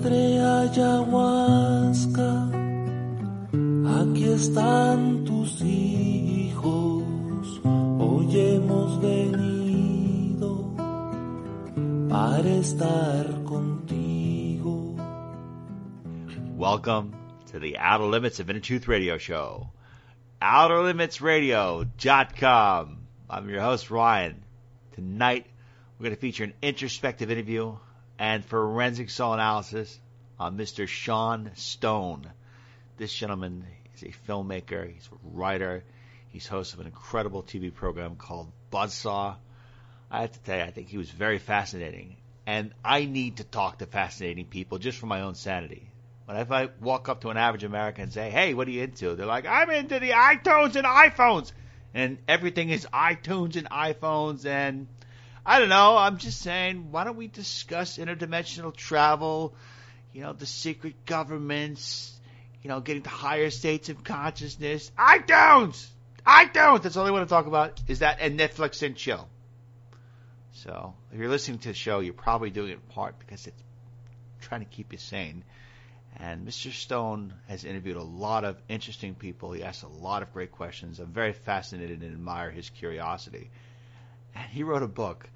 [0.00, 2.32] Madre ayahuasca,
[4.00, 10.72] aquí están tus hijos, hoy hemos venido
[12.08, 14.96] para estar contigo.
[16.56, 17.12] Welcome
[17.52, 19.68] to the Outer Limits of Inner Truth Radio Show.
[20.40, 22.96] OuterLimitsRadio.com.
[23.28, 24.42] I'm your host, Ryan.
[24.94, 25.44] Tonight,
[25.98, 27.76] we're going to feature an introspective interview
[28.20, 29.98] and forensic soul analysis
[30.38, 30.86] uh, on Mr.
[30.86, 32.30] Sean Stone.
[32.98, 35.82] This gentleman is a filmmaker, he's a writer,
[36.28, 39.36] he's host of an incredible TV program called Buzzsaw.
[40.10, 42.18] I have to tell you, I think he was very fascinating.
[42.46, 45.90] And I need to talk to fascinating people just for my own sanity.
[46.26, 48.82] But if I walk up to an average American and say, hey, what are you
[48.82, 49.14] into?
[49.14, 51.52] They're like, I'm into the iTunes and iPhones.
[51.94, 54.88] And everything is iTunes and iPhones and
[55.44, 55.96] I don't know.
[55.96, 59.54] I'm just saying, why don't we discuss interdimensional travel,
[60.12, 62.18] you know, the secret governments,
[62.62, 64.90] you know, getting to higher states of consciousness.
[64.98, 65.86] iTunes!
[66.26, 66.82] iTunes!
[66.82, 69.28] That's all I want to talk about is that and Netflix and chill.
[70.52, 73.62] So, if you're listening to the show, you're probably doing it in part because it's
[74.40, 75.44] trying to keep you sane.
[76.16, 76.70] And Mr.
[76.72, 79.52] Stone has interviewed a lot of interesting people.
[79.52, 80.98] He asks a lot of great questions.
[80.98, 83.48] I'm very fascinated and admire his curiosity
[84.34, 85.28] and he wrote a book.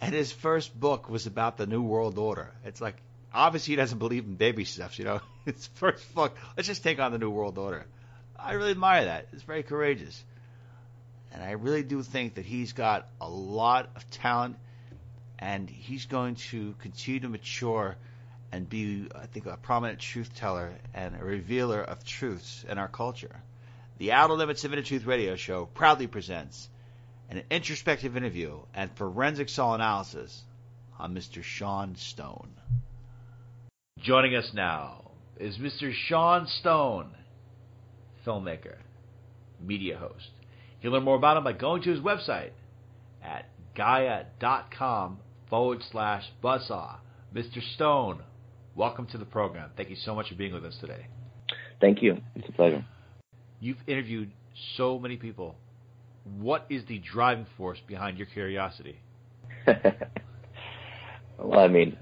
[0.00, 2.52] And his first book was about the New World Order.
[2.64, 2.96] It's like
[3.32, 5.20] obviously he doesn't believe in baby steps, you know.
[5.44, 7.84] His first book, let's just take on the New World Order.
[8.38, 9.28] I really admire that.
[9.32, 10.24] It's very courageous.
[11.32, 14.56] And I really do think that he's got a lot of talent
[15.38, 17.96] and he's going to continue to mature
[18.52, 22.88] and be, I think, a prominent truth teller and a revealer of truths in our
[22.88, 23.42] culture.
[23.98, 26.68] The Outer Limits of Inner Truth Radio Show proudly presents
[27.28, 30.42] an introspective interview and forensic soul analysis
[30.98, 31.42] on Mr.
[31.42, 32.50] Sean Stone.
[33.98, 35.92] Joining us now is Mr.
[35.92, 37.10] Sean Stone,
[38.26, 38.76] filmmaker,
[39.60, 40.30] media host.
[40.80, 42.50] You can learn more about him by going to his website
[43.22, 45.18] at gaia.com
[45.48, 46.96] forward slash buzzsaw.
[47.34, 47.60] Mr.
[47.74, 48.22] Stone,
[48.74, 49.70] welcome to the program.
[49.76, 51.06] Thank you so much for being with us today.
[51.80, 52.18] Thank you.
[52.34, 52.84] It's a pleasure.
[53.60, 54.30] You've interviewed
[54.76, 55.56] so many people
[56.24, 58.98] what is the driving force behind your curiosity?
[61.38, 61.96] well, I mean,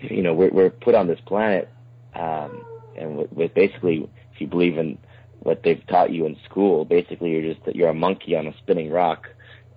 [0.00, 1.68] you know, we're, we're put on this planet,
[2.14, 2.64] um,
[2.96, 4.98] and with, with, basically, if you believe in
[5.40, 8.90] what they've taught you in school, basically you're just you're a monkey on a spinning
[8.90, 9.28] rock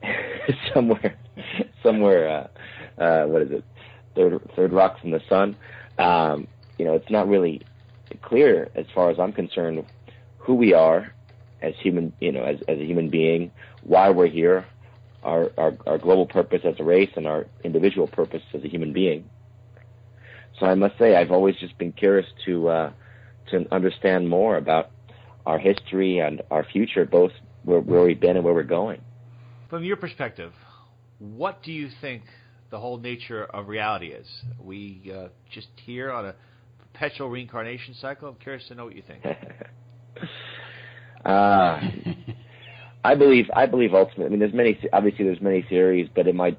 [0.73, 1.17] somewhere,
[1.83, 2.49] somewhere.
[2.97, 3.63] Uh, uh, what is it?
[4.15, 5.55] Third third rock from the sun.
[5.99, 7.61] Um, you know, it's not really
[8.21, 9.85] clear as far as I'm concerned
[10.37, 11.13] who we are
[11.61, 13.51] as human, you know, as, as a human being,
[13.83, 14.65] why we're here,
[15.23, 18.93] our, our, our global purpose as a race, and our individual purpose as a human
[18.93, 19.29] being.
[20.59, 22.91] So I must say, I've always just been curious to uh,
[23.51, 24.91] to understand more about
[25.45, 27.31] our history and our future, both
[27.63, 29.01] where, where we've been and where we're going.
[29.69, 30.51] From your perspective,
[31.19, 32.23] what do you think
[32.69, 34.27] the whole nature of reality is?
[34.59, 36.35] We uh, just here on a
[36.93, 38.29] perpetual reincarnation cycle.
[38.29, 39.23] I'm curious to know what you think.
[41.25, 41.79] Uh,
[43.03, 44.25] I believe I believe ultimately.
[44.25, 44.77] I mean, there's many.
[44.91, 46.57] Obviously, there's many theories, but in my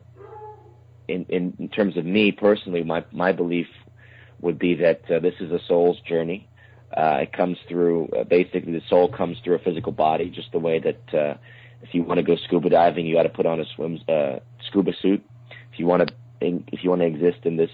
[1.09, 3.67] in in, in terms of me personally, my my belief
[4.41, 6.49] would be that uh, this is a soul's journey.
[6.97, 10.59] Uh, it comes through uh, basically the soul comes through a physical body, just the
[10.59, 11.35] way that uh,
[11.83, 14.39] if you want to go scuba diving, you got to put on a swim uh,
[14.67, 15.23] scuba suit.
[15.73, 17.71] If you want to if you want to exist in this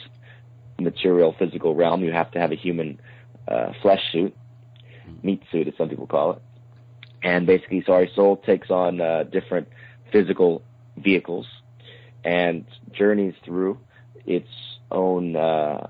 [0.80, 3.00] material physical realm, you have to have a human
[3.46, 4.34] uh, flesh suit,
[5.22, 6.42] meat suit, as some people call it
[7.24, 9.66] and basically, so our soul takes on uh, different
[10.12, 10.62] physical
[10.98, 11.46] vehicles
[12.22, 13.78] and journeys through
[14.26, 14.48] its
[14.90, 15.86] own uh,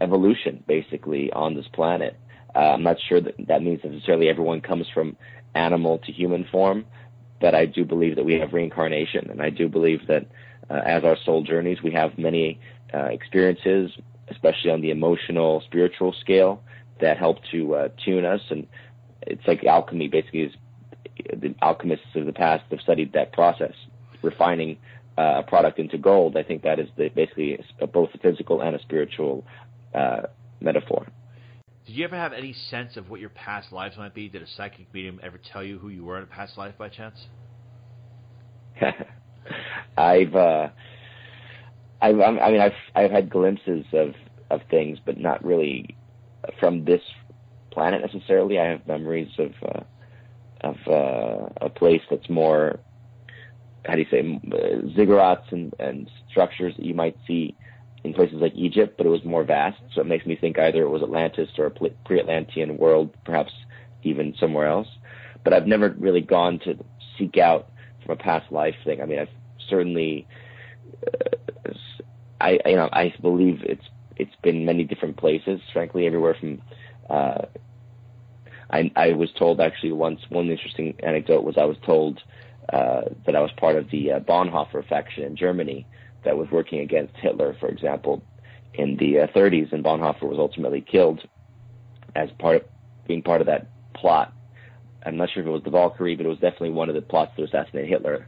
[0.00, 2.16] evolution, basically, on this planet.
[2.54, 5.16] Uh, I'm not sure that that means necessarily everyone comes from
[5.56, 6.86] animal to human form,
[7.40, 10.24] but I do believe that we have reincarnation, and I do believe that
[10.70, 12.60] uh, as our soul journeys, we have many
[12.94, 13.90] uh, experiences,
[14.28, 16.62] especially on the emotional, spiritual scale,
[17.00, 18.66] that help to uh, tune us and
[19.28, 20.52] it's like alchemy basically is
[21.30, 23.74] the alchemists of the past have studied that process,
[24.22, 24.78] refining
[25.16, 26.36] uh, a product into gold.
[26.36, 29.44] I think that is the, basically a, both a physical and a spiritual
[29.94, 30.22] uh,
[30.60, 31.06] metaphor.
[31.86, 34.28] Did you ever have any sense of what your past lives might be?
[34.28, 36.88] Did a psychic medium ever tell you who you were in a past life by
[36.88, 37.26] chance?
[39.96, 40.68] I've, uh,
[42.00, 44.14] I've, I mean, I've, I've had glimpses of,
[44.50, 45.96] of things, but not really
[46.60, 47.00] from this
[47.78, 48.58] planet necessarily.
[48.58, 49.84] I have memories of uh,
[50.62, 52.80] of uh, a place that's more
[53.86, 54.22] how do you say
[54.96, 57.56] ziggurats and, and structures that you might see
[58.02, 59.80] in places like Egypt, but it was more vast.
[59.94, 63.52] So it makes me think either it was Atlantis or a pre-Atlantean world, perhaps
[64.02, 64.88] even somewhere else.
[65.44, 66.76] But I've never really gone to
[67.16, 67.70] seek out
[68.04, 69.00] from a past life thing.
[69.00, 69.28] I mean, I've
[69.68, 70.26] certainly,
[71.06, 71.72] uh,
[72.40, 73.84] I you know, I believe it's
[74.16, 75.60] it's been many different places.
[75.72, 76.60] Frankly, everywhere from.
[77.08, 77.46] Uh,
[78.70, 82.20] I, I was told actually once one interesting anecdote was I was told
[82.72, 85.86] uh, that I was part of the uh, Bonhoeffer faction in Germany
[86.24, 88.22] that was working against Hitler, for example,
[88.74, 91.26] in the uh, 30s, and Bonhoeffer was ultimately killed
[92.14, 92.62] as part of
[93.06, 94.32] being part of that plot.
[95.04, 97.00] I'm not sure if it was the Valkyrie, but it was definitely one of the
[97.00, 98.26] plots to assassinate Hitler.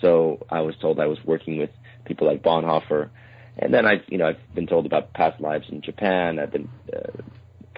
[0.00, 1.70] So I was told I was working with
[2.04, 3.10] people like Bonhoeffer,
[3.58, 6.38] and then I've you know I've been told about past lives in Japan.
[6.38, 7.22] I've been uh,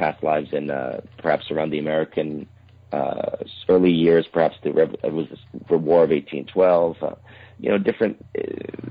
[0.03, 2.49] past lives in uh, perhaps around the American
[2.93, 3.37] uh,
[3.69, 4.71] early years, perhaps the
[5.05, 5.27] it was
[5.69, 6.97] the War of 1812.
[7.01, 7.15] Uh,
[7.61, 8.43] you know, different uh,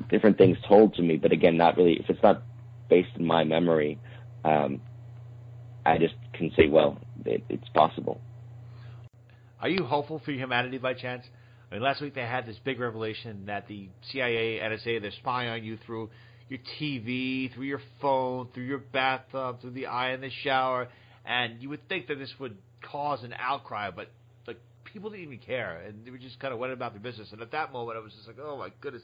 [0.10, 2.00] different things told to me, but again, not really.
[2.00, 2.44] If it's not
[2.90, 4.00] based in my memory,
[4.46, 4.80] um,
[5.86, 8.22] I just can say, well, it, it's possible.
[9.60, 11.25] Are you hopeful for humanity by chance?
[11.69, 15.50] I mean, last week they had this big revelation that the CIA, NSA, they're spying
[15.50, 16.10] on you through
[16.50, 20.90] your TV, through your phone, through your bathtub, through the eye in the shower,
[21.26, 24.10] and you would think that this would cause an outcry, but
[24.48, 27.30] like people didn't even care, and they were just kind of went about their business.
[27.32, 29.04] And at that moment, I was just like, oh my goodness.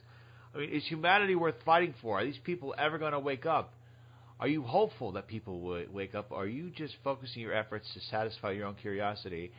[0.56, 2.20] I mean, is humanity worth fighting for?
[2.20, 3.74] Are these people ever going to wake up?
[4.40, 6.32] Are you hopeful that people would wake up?
[6.32, 9.52] Are you just focusing your efforts to satisfy your own curiosity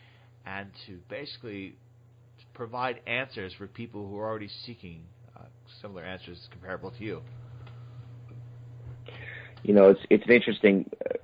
[0.46, 1.74] and to basically
[2.54, 5.02] provide answers for people who are already seeking
[5.36, 5.42] uh,
[5.82, 7.22] similar answers comparable to you?
[9.64, 11.14] You know, it's it's an interesting uh,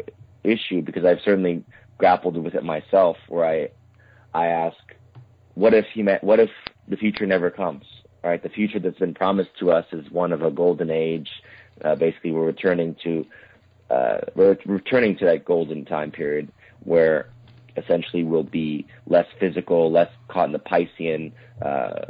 [0.45, 1.65] issue because I've certainly
[1.99, 3.69] grappled with it myself, where I
[4.33, 4.77] I ask,
[5.55, 6.51] what if human, what if
[6.89, 7.85] the future never comes?
[8.23, 11.29] Right, the future that's been promised to us is one of a golden age.
[11.85, 13.27] Uh, basically, we're returning to
[13.91, 16.51] uh, we're returning to that golden time period
[16.85, 17.29] where
[17.77, 22.07] essentially we'll be less physical, less caught in the Piscean uh,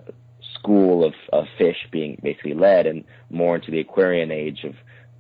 [0.55, 4.75] school of, of fish being basically led, and more into the Aquarian age of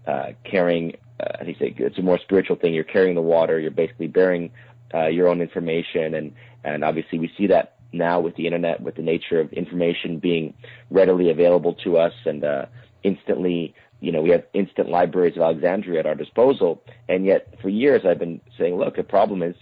[0.06, 2.74] uh, carrying uh, think it's a more spiritual thing.
[2.74, 3.58] You're carrying the water.
[3.58, 4.50] You're basically bearing
[4.92, 6.34] uh, your own information, and
[6.64, 10.54] and obviously we see that now with the internet, with the nature of information being
[10.90, 12.66] readily available to us, and uh,
[13.02, 16.82] instantly, you know, we have instant libraries of Alexandria at our disposal.
[17.08, 19.54] And yet, for years, I've been saying, look, the problem is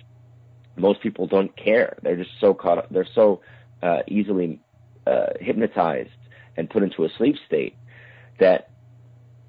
[0.77, 1.99] most people don't care.
[2.03, 2.89] They're just so caught up.
[2.91, 3.43] They're so
[3.83, 4.61] uh, easily
[5.07, 6.11] uh, hypnotized
[6.57, 7.77] and put into a sleep state
[8.39, 8.71] that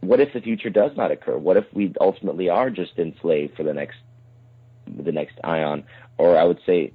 [0.03, 1.37] what if the future does not occur?
[1.37, 3.97] What if we ultimately are just enslaved for the next
[4.87, 5.83] the next ion?
[6.17, 6.93] Or I would say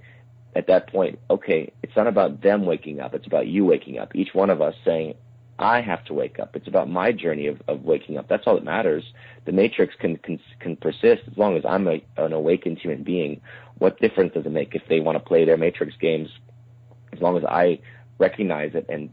[0.55, 4.15] at that point, okay, it's not about them waking up, it's about you waking up.
[4.15, 5.15] Each one of us saying,
[5.59, 6.55] I have to wake up.
[6.55, 8.29] It's about my journey of, of waking up.
[8.29, 9.05] That's all that matters.
[9.45, 13.41] The matrix can can, can persist as long as I'm a, an awakened human being.
[13.79, 16.29] What difference does it make if they want to play their matrix games?
[17.13, 17.81] As long as I
[18.19, 19.11] recognize it and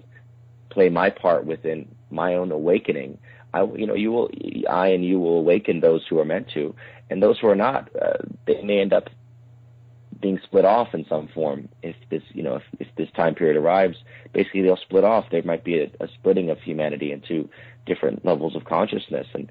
[0.69, 3.18] play my part within my own awakening,
[3.56, 4.30] I, you know, you will,
[4.69, 6.75] I and you will awaken those who are meant to,
[7.10, 9.10] and those who are not, uh, they may end up
[10.22, 11.69] being split off in some form.
[11.81, 13.96] If this, you know, if, if this time period arrives,
[14.34, 15.25] basically they'll split off.
[15.31, 17.50] There might be a, a splitting of humanity into
[17.86, 19.50] different levels of consciousness, and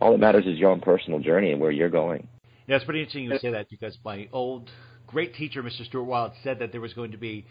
[0.00, 2.28] all that matters is your own personal journey and where you're going.
[2.66, 4.70] Yeah, it's pretty interesting you say that because my old
[5.06, 5.86] great teacher, Mr.
[5.86, 7.46] Stuart Wilde, said that there was going to be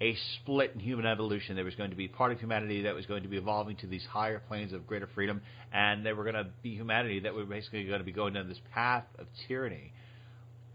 [0.00, 1.56] a split in human evolution.
[1.56, 3.86] There was going to be part of humanity that was going to be evolving to
[3.86, 5.40] these higher planes of greater freedom,
[5.72, 8.48] and there were going to be humanity that were basically going to be going down
[8.48, 9.92] this path of tyranny.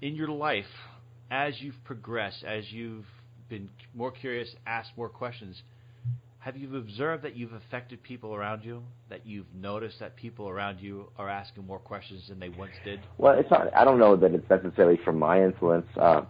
[0.01, 0.65] In your life,
[1.29, 3.05] as you've progressed, as you've
[3.49, 5.61] been more curious, asked more questions,
[6.39, 8.81] have you observed that you've affected people around you?
[9.09, 12.99] That you've noticed that people around you are asking more questions than they once did?
[13.19, 13.67] Well, it's not.
[13.75, 15.85] I don't know that it's necessarily from my influence.
[15.95, 16.23] Uh,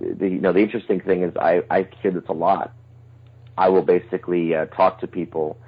[0.00, 2.72] the you know the interesting thing is I I hear this a lot.
[3.58, 5.58] I will basically uh, talk to people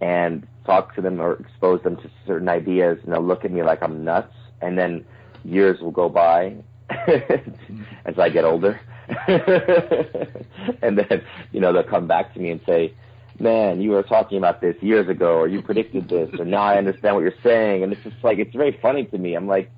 [0.00, 3.62] and talk to them or expose them to certain ideas, and they'll look at me
[3.62, 5.04] like I'm nuts, and then
[5.44, 6.56] years will go by
[6.90, 8.80] as I get older,
[9.28, 11.22] and then
[11.52, 12.94] you know they'll come back to me and say,
[13.38, 16.78] "Man, you were talking about this years ago, or you predicted this, or now I
[16.78, 19.34] understand what you're saying," and it's just like it's very funny to me.
[19.34, 19.70] I'm like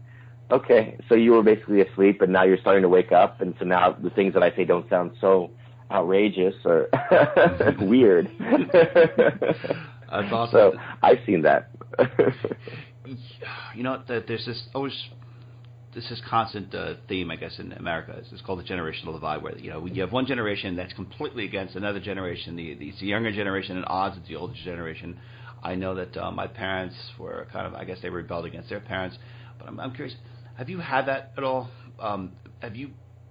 [0.50, 3.64] Okay, so you were basically asleep, and now you're starting to wake up, and so
[3.64, 5.50] now the things that I say don't sound so
[5.90, 6.88] outrageous or
[7.80, 8.30] weird.
[8.40, 10.50] That's awesome.
[10.52, 10.72] So
[11.02, 11.70] I've seen that.
[13.74, 14.92] you know, there's this always
[15.94, 18.20] this is constant uh, theme, I guess, in America.
[18.30, 21.76] It's called the generational divide, where you know you have one generation that's completely against
[21.76, 22.56] another generation.
[22.56, 25.18] The, the, it's the younger generation at odds with the older generation.
[25.62, 28.80] I know that uh, my parents were kind of, I guess they rebelled against their
[28.80, 29.16] parents.
[29.58, 30.14] But I'm, I'm curious,
[30.56, 31.68] have you had that at all?
[31.98, 32.90] Um, have you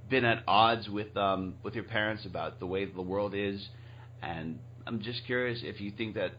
[0.10, 3.66] been at odds with um, with your parents about the way the world is?
[4.22, 6.32] And I'm just curious if you think that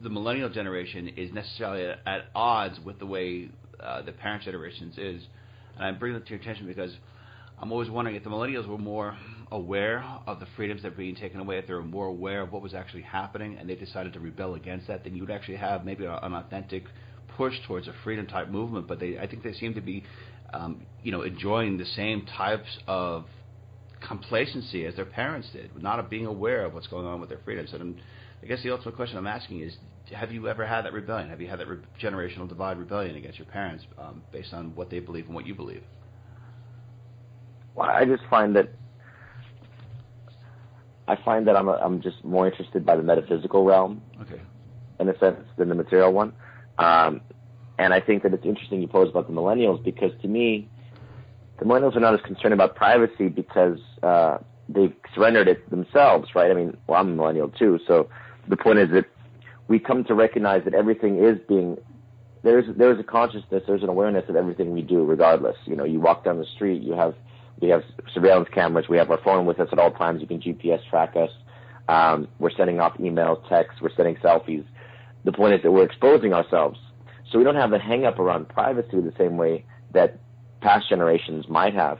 [0.00, 3.50] the millennial generation is necessarily at, at odds with the way
[3.80, 5.22] uh, the parent generations is.
[5.76, 6.92] And I bring that to your attention because
[7.60, 9.16] I'm always wondering if the millennials were more
[9.50, 12.52] aware of the freedoms that are being taken away, if they were more aware of
[12.52, 15.56] what was actually happening, and they decided to rebel against that, then you would actually
[15.56, 16.84] have maybe an authentic
[17.38, 18.86] push towards a freedom type movement.
[18.86, 20.04] But they, I think they seem to be,
[20.52, 23.24] um, you know, enjoying the same types of
[24.06, 27.72] complacency as their parents did, not being aware of what's going on with their freedoms.
[27.72, 27.96] And I'm,
[28.42, 29.76] I guess the ultimate question I'm asking is,
[30.12, 31.28] have you ever had that rebellion?
[31.30, 34.90] Have you had that re- generational divide rebellion against your parents um, based on what
[34.90, 35.82] they believe and what you believe?
[37.74, 38.68] Well, I just find that
[41.06, 44.40] I find that I'm a, I'm just more interested by the metaphysical realm, okay,
[45.00, 46.32] in a sense, than the material one.
[46.78, 47.20] Um,
[47.78, 50.68] and I think that it's interesting you pose about the millennials because to me,
[51.58, 56.50] the millennials are not as concerned about privacy because uh, they've surrendered it themselves, right?
[56.50, 58.08] I mean, well, I'm a millennial too, so
[58.48, 59.06] the point is that
[59.68, 61.78] we come to recognize that everything is being
[62.42, 65.56] there's there's a consciousness, there's an awareness of everything we do, regardless.
[65.64, 67.14] You know, you walk down the street, you have
[67.60, 67.82] we have
[68.14, 70.20] surveillance cameras, we have our phone with us at all times.
[70.20, 71.30] You can GPS track us.
[71.88, 74.64] Um, we're sending off emails, texts, we're sending selfies.
[75.28, 76.78] The point is that we're exposing ourselves,
[77.30, 80.18] so we don't have the hang up around privacy the same way that
[80.62, 81.98] past generations might have.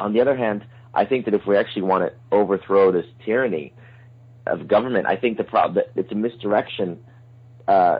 [0.00, 3.72] On the other hand, I think that if we actually want to overthrow this tyranny,
[4.46, 5.06] of government.
[5.06, 6.98] I think the problem it's a misdirection.
[7.68, 7.98] Uh,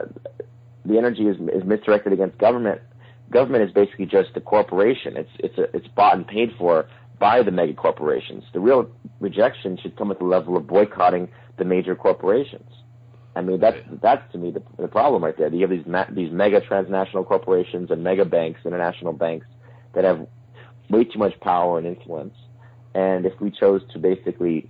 [0.85, 2.81] the energy is is misdirected against government.
[3.29, 5.15] Government is basically just a corporation.
[5.17, 6.87] It's it's a, it's bought and paid for
[7.19, 8.43] by the mega corporations.
[8.53, 12.69] The real rejection should come at the level of boycotting the major corporations.
[13.35, 15.51] I mean that's that's to me the, the problem right there.
[15.53, 19.47] You have these ma- these mega transnational corporations and mega banks, international banks
[19.93, 20.27] that have
[20.89, 22.35] way too much power and influence.
[22.93, 24.69] And if we chose to basically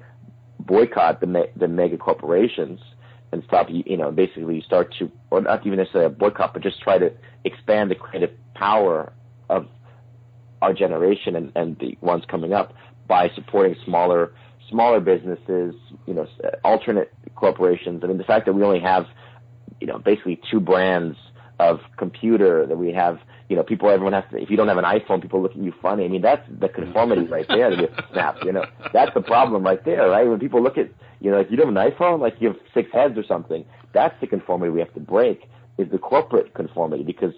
[0.60, 2.80] boycott the me- the mega corporations
[3.34, 6.98] and stop you know basically start to or not even necessarily boycott but just try
[6.98, 7.12] to
[7.44, 9.12] expand the creative power
[9.50, 9.68] of
[10.62, 12.74] our generation and, and the ones coming up
[13.08, 14.34] by supporting smaller
[14.70, 16.28] smaller businesses you know
[16.64, 19.06] alternate corporations I mean the fact that we only have
[19.80, 21.18] you know basically two brands
[21.60, 23.20] of computer that we have
[23.54, 25.58] you know, people, everyone has to, if you don't have an iPhone, people look at
[25.58, 26.06] you funny.
[26.06, 28.66] I mean, that's the conformity right there that gets snapped, you know.
[28.94, 30.28] That's the problem right there, right?
[30.28, 30.90] When people look at,
[31.20, 33.66] you know, if you don't have an iPhone, like you have six heads or something,
[33.94, 37.04] that's the conformity we have to break, is the corporate conformity.
[37.04, 37.34] Because,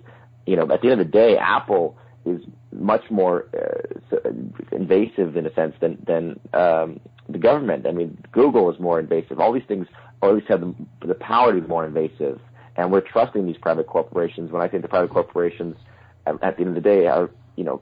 [0.45, 2.41] you know, at the end of the day, Apple is
[2.71, 4.29] much more uh,
[4.71, 7.85] invasive in a sense than, than um, the government.
[7.87, 9.39] I mean, Google is more invasive.
[9.39, 9.87] All these things,
[10.21, 10.73] or at least have the,
[11.05, 12.39] the power to be more invasive.
[12.77, 15.75] And we're trusting these private corporations when I think the private corporations–
[16.25, 17.81] at, the end of the day are you know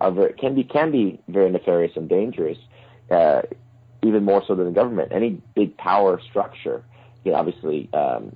[0.00, 2.58] are very, can be can be very nefarious and dangerous,
[3.10, 3.42] uh,
[4.02, 5.12] even more so than the government.
[5.12, 6.84] Any big power structure,
[7.24, 8.32] you know, obviously um,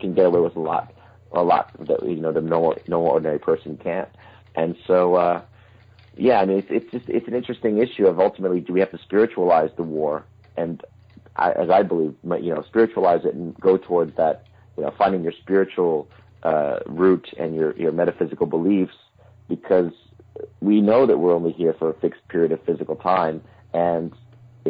[0.00, 0.92] can get away with a lot,
[1.32, 4.08] a lot that you know the no no ordinary person can't.
[4.56, 5.42] And so, uh,
[6.16, 8.90] yeah, I mean, it's, it's just it's an interesting issue of ultimately do we have
[8.90, 10.24] to spiritualize the war?
[10.56, 10.82] And
[11.36, 14.46] I, as I believe, you know, spiritualize it and go towards that,
[14.76, 16.08] you know, finding your spiritual
[16.42, 18.94] uh, root and your, your metaphysical beliefs
[19.48, 19.92] because
[20.60, 23.42] we know that we're only here for a fixed period of physical time.
[23.74, 24.12] And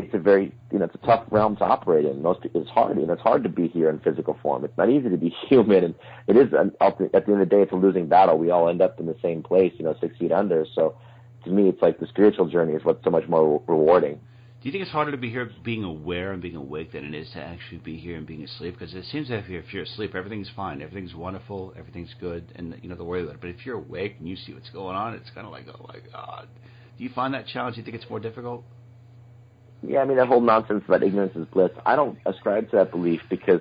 [0.04, 2.22] it's a very you know it's a tough realm to operate in.
[2.22, 4.64] Most it's hard you know it's hard to be here in physical form.
[4.64, 5.94] It's not easy to be human, and
[6.26, 8.38] it is at the end of the day it's a losing battle.
[8.38, 10.66] We all end up in the same place, you know, six feet under.
[10.74, 10.96] So
[11.44, 14.20] to me, it's like the spiritual journey is what's so much more rewarding.
[14.60, 17.14] Do you think it's harder to be here being aware and being awake than it
[17.14, 18.78] is to actually be here and being asleep?
[18.78, 22.52] Because it seems that if you're, if you're asleep, everything's fine, everything's wonderful, everything's good,
[22.56, 23.40] and you know the worry about it.
[23.40, 25.86] But if you're awake and you see what's going on, it's kind of like, oh
[25.86, 26.48] my god.
[26.98, 27.76] Do you find that challenge?
[27.76, 28.64] Do you think it's more difficult?
[29.88, 31.70] Yeah, I mean that whole nonsense about ignorance is bliss.
[31.84, 33.60] I don't ascribe to that belief because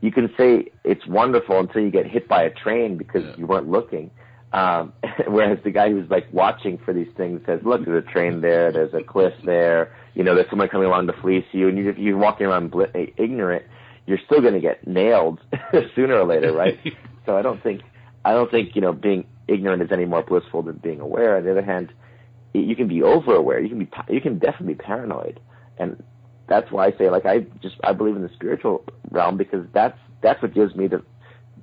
[0.00, 3.34] you can say it's wonderful until you get hit by a train because yeah.
[3.36, 4.10] you weren't looking.
[4.52, 4.92] Um,
[5.28, 8.72] whereas the guy who's like watching for these things says, "Look, there's a train there,
[8.72, 11.94] there's a cliff there, you know, there's someone coming along to fleece you, and you,
[11.96, 12.84] you're walking around bl-
[13.16, 13.64] ignorant.
[14.06, 15.38] You're still going to get nailed
[15.94, 16.76] sooner or later, right?
[17.26, 17.82] so I don't think,
[18.24, 21.36] I don't think you know being ignorant is any more blissful than being aware.
[21.36, 21.92] On the other hand,
[22.52, 23.60] you can be over aware.
[23.60, 25.38] You can be, you can definitely be paranoid,
[25.78, 26.02] and
[26.48, 29.98] that's why I say like I just I believe in the spiritual realm because that's
[30.22, 31.02] that's what gives me the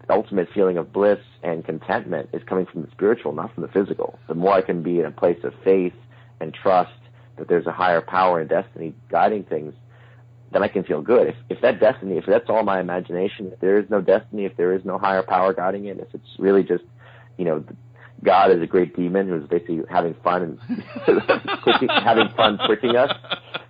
[0.10, 4.20] ultimate feeling of bliss and contentment is coming from the spiritual, not from the physical.
[4.28, 5.94] The more I can be in a place of faith
[6.40, 6.92] and trust
[7.38, 9.74] that there's a higher power and destiny guiding things,
[10.52, 11.28] then I can feel good.
[11.28, 14.56] If if that destiny, if that's all my imagination, if there is no destiny, if
[14.58, 16.84] there is no higher power guiding it, if it's really just,
[17.38, 17.64] you know,
[18.24, 20.60] God is a great demon who's basically having fun and
[22.04, 23.12] having fun tricking us,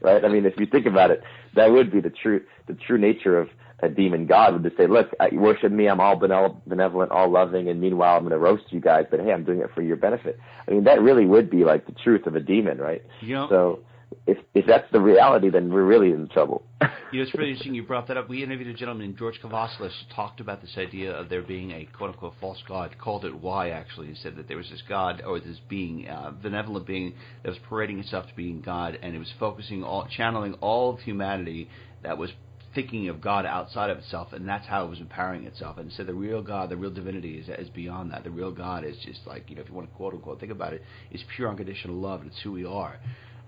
[0.05, 0.23] right?
[0.23, 1.21] I mean, if you think about it,
[1.55, 4.87] that would be the true the true nature of a demon god would just say,
[4.87, 8.63] look, you worship me, I'm all benevolent, all loving, and meanwhile I'm going to roast
[8.69, 10.39] you guys, but hey, I'm doing it for your benefit.
[10.65, 13.03] I mean, that really would be like the truth of a demon, right?
[13.19, 13.79] You know, so
[14.27, 16.63] if if that's the reality, then we're really in trouble.
[16.81, 16.87] you
[17.19, 18.29] know, it's really interesting you brought that up.
[18.29, 22.11] We interviewed a gentleman, George Kavassilas, talked about this idea of there being a quote
[22.11, 22.95] unquote false god.
[22.99, 24.07] Called it Y actually.
[24.07, 27.59] He said that there was this god or this being, uh, benevolent being that was
[27.69, 31.69] parading itself to being God, and it was focusing all, channeling all of humanity
[32.03, 32.31] that was
[32.75, 35.77] thinking of God outside of itself, and that's how it was empowering itself.
[35.77, 38.25] And so the real God, the real divinity is, is beyond that.
[38.25, 40.51] The real God is just like, you know, if you want to quote unquote think
[40.51, 42.21] about it, is pure unconditional love.
[42.25, 42.99] It's who we are.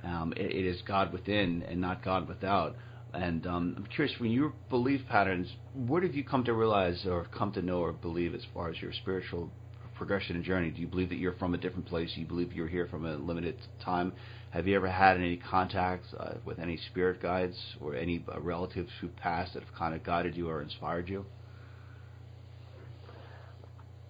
[0.03, 2.75] Um, it, it is God within and not God without.
[3.13, 7.25] And um, I'm curious, when your belief patterns, what have you come to realize or
[7.25, 9.49] come to know or believe as far as your spiritual
[9.95, 10.69] progression and journey?
[10.69, 12.11] Do you believe that you're from a different place?
[12.13, 14.13] Do you believe you're here from a limited time?
[14.51, 18.91] Have you ever had any contacts uh, with any spirit guides or any uh, relatives
[19.01, 21.25] who passed that have kind of guided you or inspired you?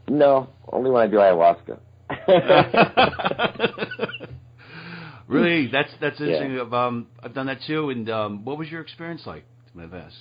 [0.09, 1.79] No, only when I do ayahuasca.
[5.27, 6.55] really, that's that's interesting.
[6.55, 6.85] Yeah.
[6.85, 7.89] Um, I've done that too.
[7.89, 9.43] And um, what was your experience like?
[9.75, 10.13] Maves?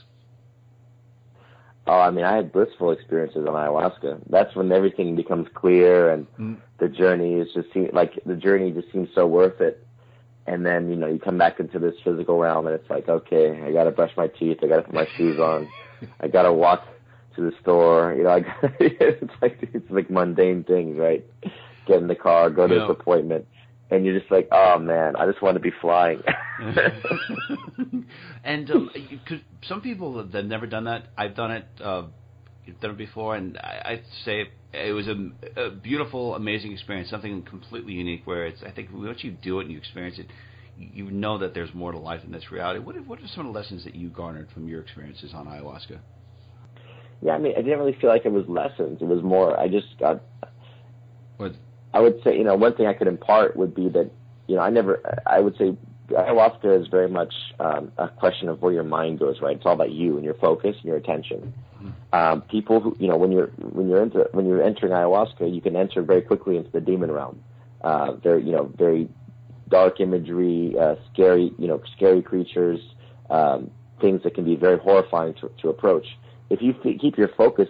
[1.87, 4.23] Oh, I mean, I had blissful experiences on ayahuasca.
[4.29, 6.57] That's when everything becomes clear, and Mm.
[6.79, 9.87] the journey is just seem, like the journey just seems so worth it.
[10.49, 13.61] And then you know you come back into this physical realm, and it's like, okay,
[13.63, 15.69] I gotta brush my teeth, I gotta put my shoes on,
[16.21, 16.87] I gotta walk
[17.37, 18.15] to the store.
[18.17, 21.25] You know, I gotta, it's like it's like mundane things, right?
[21.87, 22.81] Get in the car, go to Yeah.
[22.81, 23.47] this appointment,
[23.90, 26.23] and you're just like, oh man, I just want to be flying.
[28.45, 28.90] and um,
[29.26, 31.09] could, some people have never done that.
[31.16, 31.66] I've done it.
[31.83, 32.02] Uh,
[32.81, 37.11] done it before, and I, I'd say it was a, a beautiful, amazing experience.
[37.11, 38.26] Something completely unique.
[38.26, 40.26] Where it's, I think, once you do it and you experience it,
[40.76, 42.80] you know that there's more to life than this reality.
[42.80, 45.47] What are, what are some of the lessons that you garnered from your experiences on
[45.47, 46.00] ayahuasca?
[47.23, 48.99] yeah, I mean, I didn't really feel like it was lessons.
[49.00, 50.21] It was more, I just got
[51.39, 51.52] What?
[51.97, 54.11] I would say, you know, one thing I could impart would be that,
[54.49, 55.75] you know, I never, I would say
[56.11, 59.56] ayahuasca is very much um, a question of where your mind goes, right?
[59.56, 61.54] It's all about you and your focus and your attention.
[62.13, 63.47] Um, people who, you know, when you're
[63.78, 67.11] when you're into when you're entering ayahuasca, you can enter very quickly into the demon
[67.11, 67.43] realm.
[67.80, 69.09] Uh, very, you know, very
[69.69, 72.80] dark imagery, uh, scary, you know, scary creatures,
[73.30, 73.71] um,
[74.02, 76.06] things that can be very horrifying to, to approach.
[76.50, 77.69] If you f- keep your focus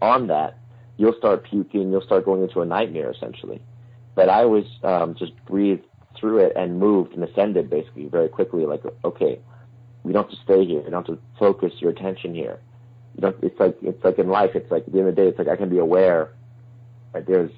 [0.00, 0.58] on that,
[0.96, 3.62] you'll start puking, you'll start going into a nightmare essentially.
[4.14, 5.84] But I always um, just breathed
[6.18, 8.64] through it and moved and ascended basically very quickly.
[8.64, 9.40] Like, okay,
[10.04, 10.82] we don't have to stay here.
[10.82, 12.60] You don't have to focus your attention here.
[13.16, 13.36] You don't.
[13.42, 14.50] It's like it's like in life.
[14.54, 16.30] It's like at the end of the day, it's like I can be aware
[17.12, 17.50] that there's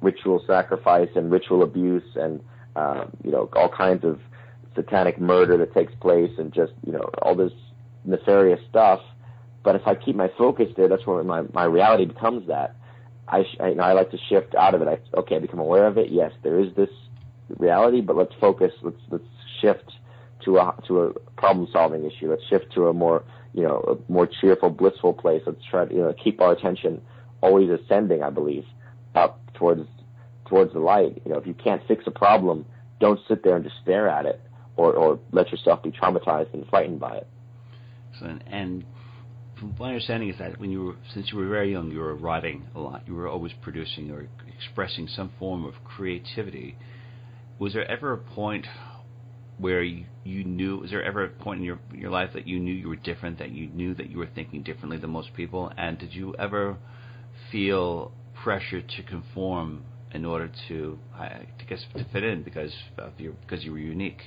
[0.00, 2.40] ritual sacrifice and ritual abuse and
[2.76, 4.20] um, you know all kinds of
[4.74, 7.52] satanic murder that takes place and just you know all this
[8.04, 9.00] nefarious stuff.
[9.62, 12.74] But if I keep my focus there, that's where my my reality becomes that.
[13.28, 14.88] I sh- I, you know, I like to shift out of it.
[14.88, 16.10] I okay, I become aware of it.
[16.10, 16.90] Yes, there is this
[17.58, 18.72] reality, but let's focus.
[18.82, 19.24] Let's let's
[19.60, 19.92] shift
[20.44, 22.30] to a to a problem solving issue.
[22.30, 25.42] Let's shift to a more you know a more cheerful, blissful place.
[25.46, 27.00] Let's try to you know keep our attention
[27.40, 28.22] always ascending.
[28.22, 28.64] I believe
[29.14, 29.86] up towards
[30.46, 31.22] towards the light.
[31.24, 32.66] You know, if you can't fix a problem,
[33.00, 34.40] don't sit there and just stare at it,
[34.76, 37.26] or or let yourself be traumatized and frightened by it.
[38.18, 38.84] So, and
[39.62, 42.16] from my understanding is that when you were, since you were very young, you were
[42.16, 43.04] writing a lot.
[43.06, 44.26] You were always producing or
[44.58, 46.76] expressing some form of creativity.
[47.60, 48.66] Was there ever a point
[49.58, 50.78] where you, you knew?
[50.78, 53.38] Was there ever a point in your your life that you knew you were different?
[53.38, 55.72] That you knew that you were thinking differently than most people?
[55.76, 56.76] And did you ever
[57.52, 58.10] feel
[58.42, 63.34] pressure to conform in order to, I I guess, to fit in because of your
[63.46, 64.22] because you were unique?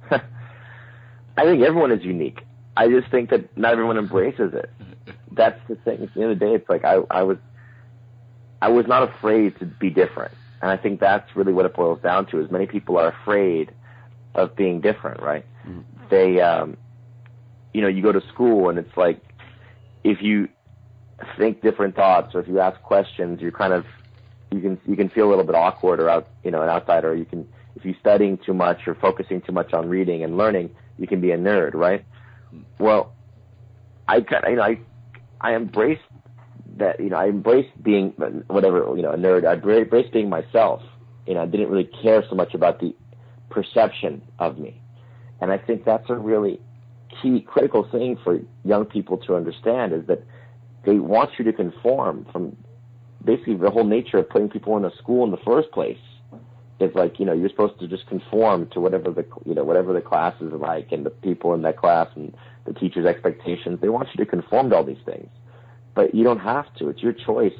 [0.10, 2.40] I think everyone is unique.
[2.80, 4.70] I just think that not everyone embraces it.
[5.32, 6.02] That's the thing.
[6.02, 7.36] At the end of the day, it's like I, I was,
[8.62, 12.00] I was not afraid to be different, and I think that's really what it boils
[12.00, 12.40] down to.
[12.40, 13.70] Is many people are afraid
[14.34, 15.44] of being different, right?
[15.68, 15.84] Mhm.
[16.08, 16.78] They, um,
[17.74, 19.20] you know, you go to school and it's like
[20.02, 20.48] if you
[21.36, 23.84] think different thoughts or if you ask questions, you're kind of
[24.50, 27.14] you can you can feel a little bit awkward or out you know an outsider.
[27.14, 30.70] You can if you're studying too much or focusing too much on reading and learning,
[30.98, 32.06] you can be a nerd, right?
[32.78, 33.12] Well,
[34.08, 34.80] I kind you know I
[35.40, 36.02] I embraced
[36.76, 38.10] that you know I embraced being
[38.48, 39.46] whatever you know a nerd.
[39.46, 40.82] I embraced being myself.
[41.26, 42.94] You know I didn't really care so much about the
[43.50, 44.80] perception of me,
[45.40, 46.60] and I think that's a really
[47.22, 50.22] key critical thing for young people to understand is that
[50.84, 52.56] they want you to conform from
[53.24, 55.98] basically the whole nature of putting people in a school in the first place
[56.80, 59.92] is like you know you're supposed to just conform to whatever the you know whatever
[59.92, 63.80] the class is like and the people in that class and the teacher's expectations.
[63.80, 65.28] They want you to conform to all these things.
[65.94, 66.88] But you don't have to.
[66.88, 67.58] It's your choice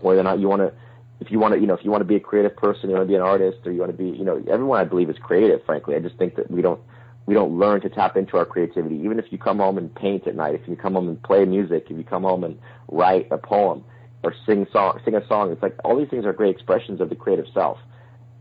[0.00, 0.72] whether or not you want to
[1.20, 2.96] if you want to you know if you want to be a creative person you
[2.96, 5.10] want to be an artist or you want to be you know everyone i believe
[5.10, 5.94] is creative frankly.
[5.94, 6.80] I just think that we don't
[7.26, 8.96] we don't learn to tap into our creativity.
[8.96, 11.44] Even if you come home and paint at night if you come home and play
[11.44, 13.84] music if you come home and write a poem
[14.22, 17.08] or sing song sing a song it's like all these things are great expressions of
[17.08, 17.78] the creative self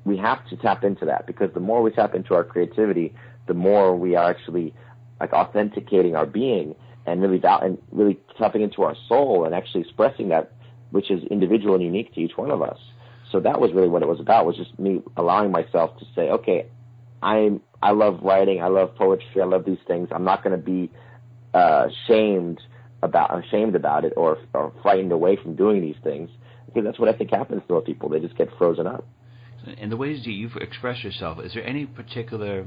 [0.05, 3.13] we have to tap into that because the more we tap into our creativity,
[3.47, 4.73] the more we are actually
[5.19, 9.81] like authenticating our being and really val- and really tapping into our soul and actually
[9.81, 10.51] expressing that
[10.91, 12.79] which is individual and unique to each one of us.
[13.31, 16.29] So that was really what it was about was just me allowing myself to say,
[16.29, 16.65] okay,
[17.21, 20.09] I'm I love writing, I love poetry, I love these things.
[20.11, 20.91] I'm not going to be
[21.53, 22.59] uh, shamed
[23.01, 26.29] about ashamed about it or or frightened away from doing these things
[26.65, 28.09] because that's what I think happens to most people.
[28.09, 29.05] They just get frozen up.
[29.77, 32.65] In the ways that you've expressed yourself, is there any particular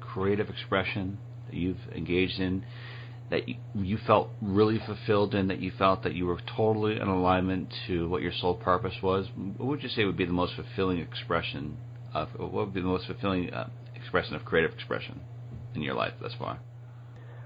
[0.00, 2.64] creative expression that you've engaged in
[3.30, 7.08] that you, you felt really fulfilled in, that you felt that you were totally in
[7.08, 9.26] alignment to what your sole purpose was?
[9.56, 11.78] What would you say would be the most fulfilling expression
[12.12, 15.20] of, what would be the most fulfilling uh, expression of creative expression
[15.74, 16.58] in your life thus far?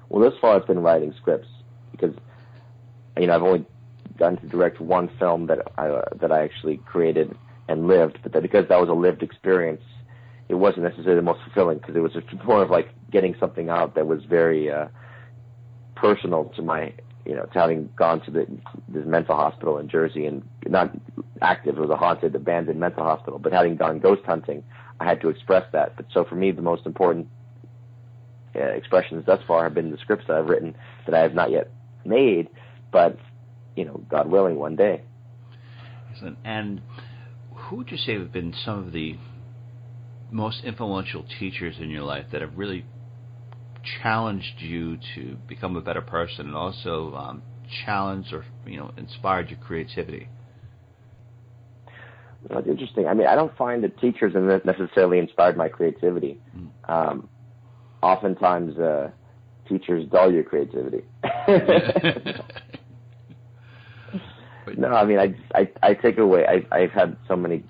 [0.08, 1.48] Well, thus far it's been writing scripts
[1.92, 2.14] because,
[3.16, 3.66] you know, I've only
[4.18, 7.36] gotten to direct one film that I, uh, that I actually created
[7.68, 9.82] and lived, but that because that was a lived experience,
[10.48, 12.12] it wasn't necessarily the most fulfilling because it was
[12.44, 14.86] more of like getting something out that was very uh,
[15.96, 16.92] personal to my,
[17.24, 18.46] you know, to having gone to the
[18.88, 20.96] this mental hospital in Jersey and not
[21.42, 24.62] active, it was a haunted, abandoned mental hospital, but having gone ghost hunting,
[25.00, 25.96] I had to express that.
[25.96, 27.28] But so for me, the most important
[28.54, 30.76] uh, expressions thus far have been the scripts that I've written
[31.06, 31.70] that I have not yet
[32.04, 32.48] made,
[32.92, 33.18] but
[33.74, 35.02] you know, God willing, one day.
[36.44, 36.80] And
[37.66, 39.16] who would you say have been some of the
[40.30, 42.84] most influential teachers in your life that have really
[44.02, 47.42] challenged you to become a better person and also um,
[47.84, 50.28] challenged or you know inspired your creativity?
[52.48, 53.06] That's interesting.
[53.08, 56.38] I mean, I don't find that teachers have necessarily inspired my creativity.
[56.56, 56.68] Mm.
[56.88, 57.28] Um,
[58.02, 59.10] oftentimes, uh,
[59.68, 61.02] teachers dull your creativity.
[64.76, 66.46] no, I mean, I, I, I take away.
[66.46, 67.62] I, I've had so many,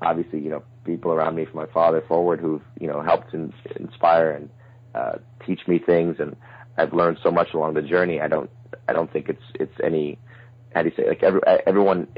[0.00, 3.52] obviously, you know, people around me from my father forward who've, you know, helped in,
[3.76, 4.50] inspire and
[4.94, 5.12] uh,
[5.46, 6.36] teach me things, and
[6.76, 8.20] I've learned so much along the journey.
[8.20, 8.50] I don't,
[8.88, 10.18] I don't think it's, it's any,
[10.74, 12.08] how do you say, like every, everyone,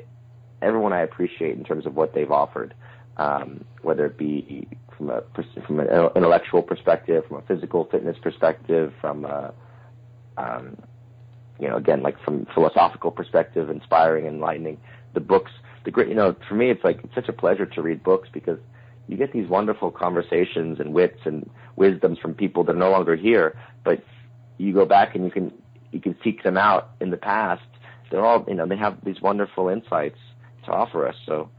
[0.62, 2.74] everyone I appreciate in terms of what they've offered,
[3.16, 5.22] um, whether it be from a,
[5.66, 9.52] from an intellectual perspective, from a physical fitness perspective, from a,
[10.36, 10.76] um,
[11.60, 14.78] you know, again, like from philosophical perspective, inspiring, enlightening.
[15.14, 15.52] The books,
[15.84, 18.28] the great, you know, for me, it's like it's such a pleasure to read books
[18.32, 18.58] because
[19.08, 23.14] you get these wonderful conversations and wits and wisdoms from people that are no longer
[23.16, 24.02] here, but
[24.58, 25.52] you go back and you can
[25.92, 27.62] you can seek them out in the past.
[28.10, 30.18] They're all, you know, they have these wonderful insights
[30.64, 31.14] to offer us.
[31.26, 31.50] So,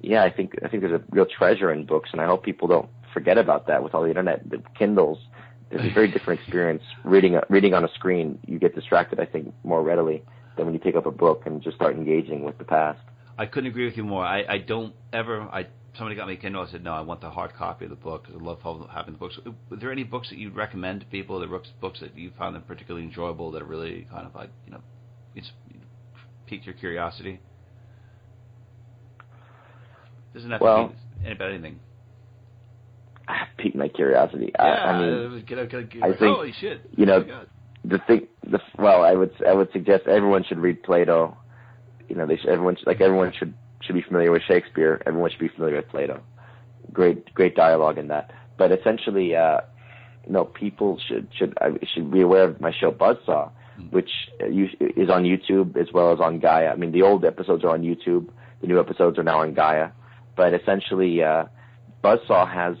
[0.00, 2.68] yeah, I think I think there's a real treasure in books, and I hope people
[2.68, 5.18] don't forget about that with all the internet, the Kindles
[5.70, 8.38] it's a very different experience reading reading on a screen.
[8.46, 10.22] You get distracted, I think, more readily
[10.56, 13.00] than when you pick up a book and just start engaging with the past.
[13.38, 14.24] I couldn't agree with you more.
[14.24, 15.42] I, I don't ever.
[15.42, 16.66] I somebody got me a Kindle.
[16.66, 18.26] I said no, I want the hard copy of the book.
[18.28, 18.60] I love
[18.92, 19.38] having the books.
[19.46, 21.40] Are there any books that you'd recommend to people?
[21.40, 24.80] The books that you found them particularly enjoyable that really kind of like you know,
[25.34, 25.50] it's
[26.46, 27.40] piqued your curiosity.
[30.34, 31.80] Doesn't have well, to be about anything
[33.58, 34.52] piqued my curiosity.
[34.54, 36.80] Yeah, I, I mean, get, get, get, I think holy shit.
[36.96, 37.24] You know,
[37.84, 38.28] the thing.
[38.44, 41.36] The well, I would I would suggest everyone should read Plato.
[42.08, 45.00] You know, they should, everyone should, like everyone should should be familiar with Shakespeare.
[45.06, 46.22] Everyone should be familiar with Plato.
[46.92, 48.32] Great great dialogue in that.
[48.56, 49.60] But essentially, uh,
[50.26, 53.86] you know, people should should I should be aware of my show Buzzsaw, mm-hmm.
[53.90, 56.68] which is on YouTube as well as on Gaia.
[56.68, 58.28] I mean, the old episodes are on YouTube.
[58.60, 59.90] The new episodes are now on Gaia.
[60.36, 61.44] But essentially, uh,
[62.02, 62.76] Buzzsaw has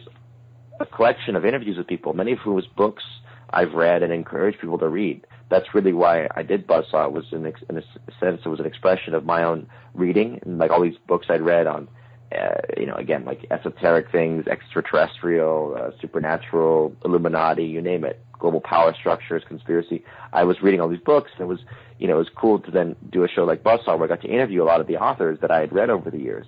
[0.80, 3.04] a collection of interviews with people, many of whose books
[3.50, 5.26] I've read and encourage people to read.
[5.50, 7.06] That's really why I did Buzzsaw.
[7.06, 7.82] It was in, in a
[8.18, 11.42] sense, it was an expression of my own reading and like all these books I'd
[11.42, 11.88] read on,
[12.32, 18.60] uh, you know, again, like esoteric things, extraterrestrial, uh, supernatural, Illuminati, you name it, global
[18.60, 20.04] power structures, conspiracy.
[20.32, 21.60] I was reading all these books and it was,
[21.98, 24.22] you know, it was cool to then do a show like Buzzsaw where I got
[24.22, 26.46] to interview a lot of the authors that I had read over the years.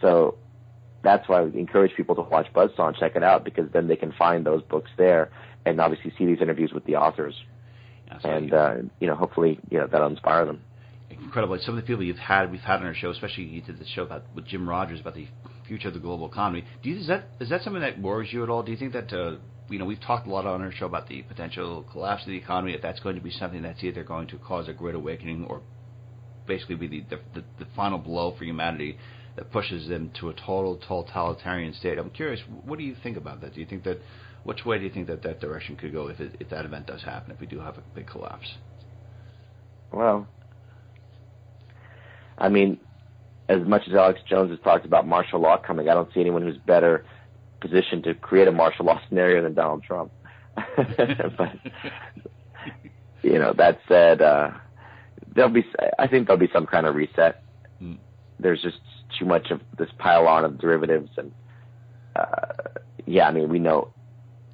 [0.00, 0.36] So
[1.04, 3.96] that's why I encourage people to watch Buzzsaw and check it out because then they
[3.96, 5.30] can find those books there
[5.64, 7.34] and obviously see these interviews with the authors.
[8.24, 10.62] and uh, you know, hopefully, you know, that'll inspire them.
[11.10, 11.58] Incredible.
[11.60, 13.86] Some of the people you've had, we've had on our show, especially you did the
[13.86, 15.28] show about with Jim Rogers about the
[15.66, 16.64] future of the global economy.
[16.82, 18.62] Do you is that is that something that worries you at all?
[18.62, 19.36] Do you think that uh,
[19.68, 22.36] you know we've talked a lot on our show about the potential collapse of the
[22.36, 22.74] economy?
[22.74, 25.62] If that's going to be something that's either going to cause a great awakening or
[26.46, 28.98] basically be the, the, the final blow for humanity
[29.36, 31.98] that pushes them to a total totalitarian state.
[31.98, 33.54] I'm curious, what do you think about that?
[33.54, 34.00] Do you think that
[34.44, 36.86] which way do you think that that direction could go if it, if that event
[36.86, 37.32] does happen?
[37.32, 38.46] If we do have a big collapse?
[39.92, 40.28] Well,
[42.36, 42.78] I mean,
[43.48, 46.42] as much as Alex Jones has talked about martial law coming, I don't see anyone
[46.42, 47.04] who's better
[47.60, 50.12] positioned to create a martial law scenario than Donald Trump.
[50.76, 51.52] but
[53.22, 54.50] you know, that said, uh,
[55.34, 55.64] there'll be.
[55.98, 57.42] I think there'll be some kind of reset.
[57.82, 57.98] Mm.
[58.38, 58.78] There's just
[59.18, 61.32] too much of this pile on of derivatives, and
[62.16, 63.92] uh, yeah, I mean, we know.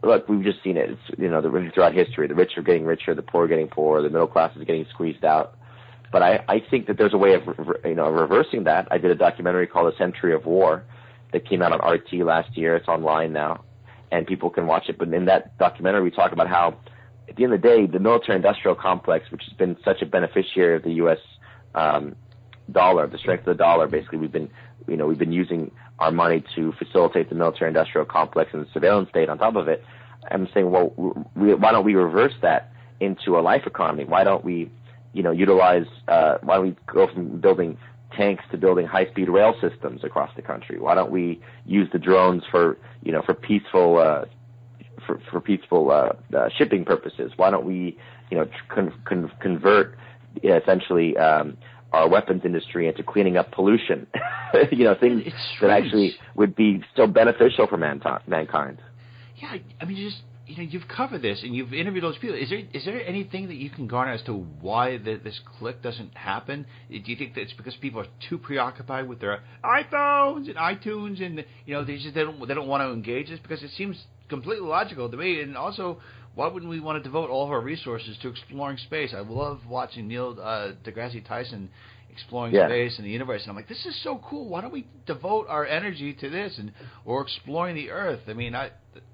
[0.02, 0.90] Look, we've just seen it.
[0.90, 3.68] It's, you know, the, throughout history, the rich are getting richer, the poor are getting
[3.68, 5.58] poorer, the middle class is getting squeezed out.
[6.10, 7.42] But I, I think that there's a way of
[7.84, 8.88] you know reversing that.
[8.90, 10.84] I did a documentary called A Century of War
[11.32, 12.76] that came out on RT last year.
[12.76, 13.64] It's online now,
[14.10, 14.98] and people can watch it.
[14.98, 16.76] But in that documentary, we talk about how,
[17.28, 20.76] at the end of the day, the military-industrial complex, which has been such a beneficiary
[20.76, 21.18] of the U.S.
[21.74, 22.16] Um,
[22.72, 24.50] dollar, the strength of the dollar, basically, we've been
[24.88, 29.08] you know we've been using our money to facilitate the military-industrial complex and the surveillance
[29.10, 29.84] state on top of it.
[30.30, 30.92] I'm saying, well,
[31.34, 34.04] we, why don't we reverse that into a life economy?
[34.04, 34.70] Why don't we
[35.12, 37.76] you know, utilize, uh, why don't we go from building
[38.16, 40.78] tanks to building high-speed rail systems across the country?
[40.78, 44.24] Why don't we use the drones for, you know, for peaceful, uh,
[45.06, 47.32] for, for peaceful uh, uh, shipping purposes?
[47.36, 47.98] Why don't we,
[48.30, 49.96] you know, con- con- convert
[50.44, 51.56] essentially um,
[51.92, 54.06] our weapons industry into cleaning up pollution?
[54.72, 55.22] you know, things
[55.60, 58.78] that actually would be still beneficial for mankind.
[59.36, 62.36] Yeah, I mean, just you know you've covered this and you've interviewed those people.
[62.36, 65.82] Is there is there anything that you can garner as to why the, this click
[65.82, 66.66] doesn't happen?
[66.90, 71.24] Do you think that it's because people are too preoccupied with their iPhones and iTunes
[71.24, 73.70] and you know they just they don't they don't want to engage this because it
[73.76, 75.42] seems completely logical to me.
[75.42, 75.98] And also,
[76.40, 79.12] why wouldn't we want to devote all of our resources to exploring space?
[79.14, 81.68] I love watching Neil uh, deGrasse Tyson
[82.10, 82.66] exploring yeah.
[82.66, 83.42] space and the universe.
[83.42, 84.48] And I'm like, this is so cool.
[84.48, 86.72] Why don't we devote our energy to this and
[87.04, 88.20] or exploring the Earth?
[88.26, 88.70] I mean, I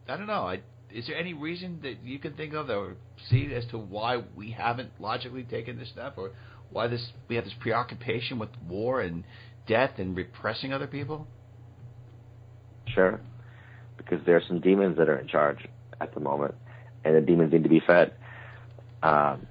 [0.09, 0.47] I don't know.
[0.47, 0.61] I
[0.93, 2.95] is there any reason that you can think of or
[3.29, 6.31] see as to why we haven't logically taken this step, or
[6.71, 9.25] why this we have this preoccupation with war and
[9.67, 11.27] death and repressing other people?
[12.87, 13.21] Sure,
[13.97, 15.67] because there are some demons that are in charge
[16.01, 16.55] at the moment,
[17.07, 18.13] and the demons need to be fed.
[19.03, 19.47] Um,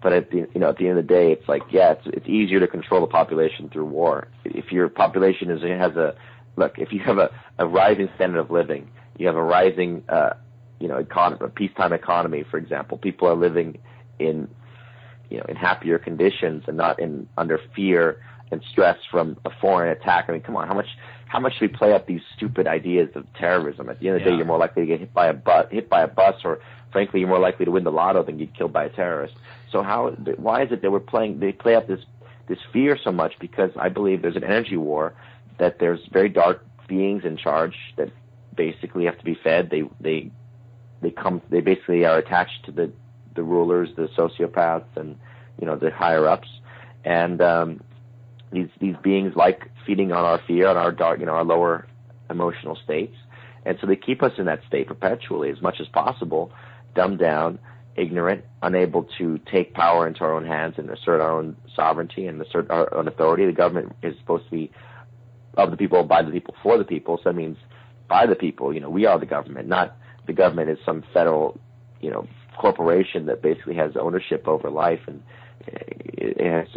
[0.00, 2.06] but at the you know at the end of the day, it's like yeah, it's
[2.06, 4.28] it's easier to control the population through war.
[4.44, 6.16] If your population is has a
[6.56, 10.30] look, if you have a, a rising standard of living, you have a rising uh,
[10.82, 12.98] you know, econ- a peacetime economy, for example.
[12.98, 13.78] People are living
[14.18, 14.48] in,
[15.30, 19.96] you know, in happier conditions and not in under fear and stress from a foreign
[19.96, 20.24] attack.
[20.28, 20.88] I mean, come on, how much
[21.32, 23.88] how much do we play up these stupid ideas of terrorism?
[23.88, 24.32] At the end of the yeah.
[24.32, 26.60] day, you're more likely to get hit by a bus, hit by a bus, or
[26.92, 29.32] frankly, you're more likely to win the lotto than get killed by a terrorist.
[29.70, 30.10] So how?
[30.36, 31.40] Why is it that we're playing?
[31.40, 32.00] They play up this
[32.48, 35.14] this fear so much because I believe there's an energy war,
[35.58, 38.10] that there's very dark beings in charge that
[38.54, 39.70] basically have to be fed.
[39.70, 40.30] They they
[41.00, 42.92] they come they basically are attached to the
[43.34, 45.18] the rulers, the sociopaths, and
[45.58, 46.48] you know the higher ups,
[47.06, 47.80] and um,
[48.52, 51.86] these these beings like feeding on our fear, on our dark, you know, our lower
[52.30, 53.16] emotional states,
[53.64, 56.52] and so they keep us in that state perpetually as much as possible,
[56.94, 57.58] dumbed down,
[57.96, 62.40] ignorant, unable to take power into our own hands and assert our own sovereignty and
[62.40, 63.46] assert our own authority.
[63.46, 64.70] The government is supposed to be
[65.54, 67.18] of the people, by the people, for the people.
[67.18, 67.56] So that means
[68.08, 68.72] by the people.
[68.72, 71.60] You know, we are the government, not the government is some federal,
[72.00, 72.26] you know,
[72.58, 75.22] corporation that basically has ownership over life and
[75.66, 76.68] it has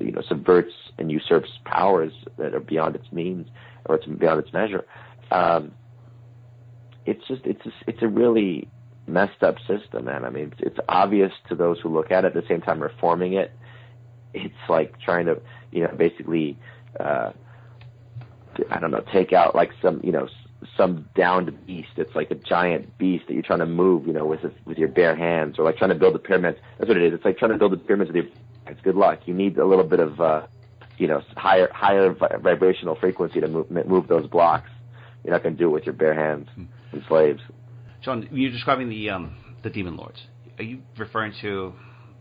[0.00, 3.48] you know, subverts and usurps powers that are beyond its means
[3.86, 4.84] or it's beyond its measure.
[5.30, 5.72] Um,
[7.06, 8.68] it's just it's a, it's a really
[9.06, 12.28] messed up system, and I mean, it's, it's obvious to those who look at it.
[12.28, 13.52] At the same time, reforming it,
[14.34, 15.40] it's like trying to,
[15.72, 16.58] you know, basically,
[16.98, 17.32] uh,
[18.70, 20.28] I don't know, take out like some, you know,
[20.76, 21.90] some downed beast.
[21.96, 24.88] It's like a giant beast that you're trying to move, you know, with with your
[24.88, 26.58] bare hands, or like trying to build the pyramids.
[26.78, 27.14] That's what it is.
[27.14, 28.26] It's like trying to build the pyramids with your.
[28.66, 29.20] It's good luck.
[29.26, 30.46] You need a little bit of, uh,
[30.98, 34.70] you know, higher higher vibrational frequency to move move those blocks.
[35.24, 36.64] You're not going to do it with your bare hands hmm.
[36.92, 37.40] and slaves.
[38.02, 40.20] John, you're describing the um, the demon lords.
[40.58, 41.72] Are you referring to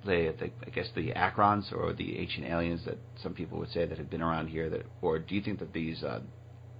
[0.05, 3.85] the, the, I guess the Archons or the ancient aliens that some people would say
[3.85, 4.69] that have been around here?
[4.69, 6.21] That, or do you think that these uh,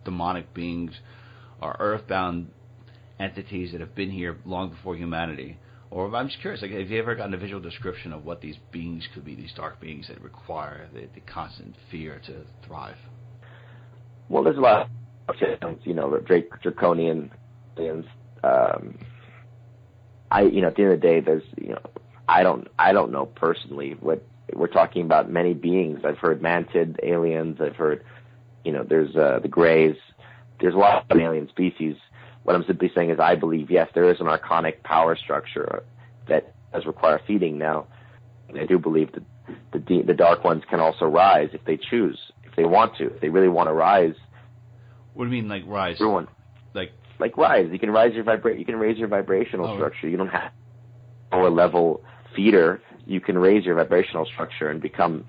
[0.05, 0.93] demonic beings
[1.61, 2.49] are earthbound
[3.19, 5.57] entities that have been here long before humanity?
[5.91, 8.55] Or I'm just curious, like, have you ever gotten a visual description of what these
[8.71, 12.97] beings could be, these dark beings that require the, the constant fear to thrive?
[14.29, 14.89] Well, there's a lot
[15.27, 15.35] of
[15.83, 17.31] you know, Drake, draconian
[17.75, 18.05] things.
[18.43, 18.99] Um,
[20.31, 21.81] I, you know, at the end of the day, there's, you know,
[22.27, 25.31] I don't, I don't know personally what we're talking about.
[25.31, 26.01] Many beings.
[26.05, 27.57] I've heard mantid aliens.
[27.59, 28.03] I've heard,
[28.63, 29.95] you know, there's uh, the Greys.
[30.59, 31.95] There's a lot of alien species
[32.43, 35.83] what I'm simply saying is I believe, yes, there is an archonic power structure
[36.27, 37.57] that does require feeding.
[37.57, 37.85] Now,
[38.59, 42.55] I do believe that the, the dark ones can also rise if they choose, if
[42.55, 44.15] they want to, if they really want to rise.
[45.13, 45.97] What do you mean, like rise?
[45.97, 46.27] Everyone,
[46.73, 47.69] like like rise.
[47.71, 49.75] You can rise your vibra- You can raise your vibrational oh.
[49.75, 50.07] structure.
[50.07, 50.51] You don't have
[51.31, 52.03] lower level
[52.35, 52.81] feeder.
[53.05, 55.25] You can raise your vibrational structure and become,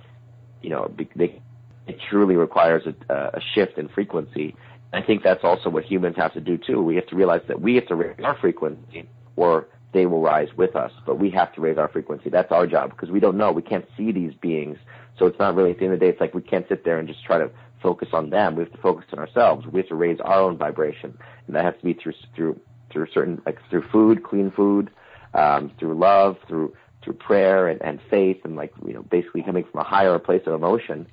[0.63, 1.43] you know, be, they,
[1.87, 4.55] it truly requires a, a shift in frequency
[4.93, 6.83] I think that's also what humans have to do too.
[6.83, 10.49] We have to realize that we have to raise our frequency or they will rise
[10.57, 12.31] with us, but we have to raise our frequency.
[12.31, 13.53] That's our job because we don't know.
[13.53, 14.79] We can't see these beings.
[15.19, 16.85] So it's not really, at the end of the day, it's like we can't sit
[16.85, 17.51] there and just try to
[17.83, 18.57] focus on them.
[18.57, 19.67] We have to focus on ourselves.
[19.67, 21.17] We have to raise our own vibration.
[21.47, 24.91] And that has to be through, through, through certain, like through food, clean food,
[25.35, 29.65] um, through love, through, through prayer and, and faith and like, you know, basically coming
[29.71, 31.07] from a higher place of emotion.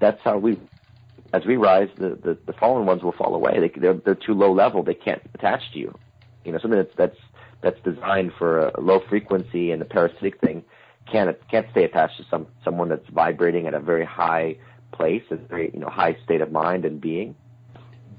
[0.00, 0.58] That's how we
[1.32, 3.58] as we rise, the, the, the fallen ones will fall away.
[3.58, 4.82] They, they're, they're too low level.
[4.82, 5.94] They can't attach to you.
[6.44, 7.16] You know, something that's, that's,
[7.62, 10.64] that's designed for a low frequency and a parasitic thing
[11.10, 14.56] can't, can't stay attached to some, someone that's vibrating at a very high
[14.92, 17.34] place, a very, you know, high state of mind and being.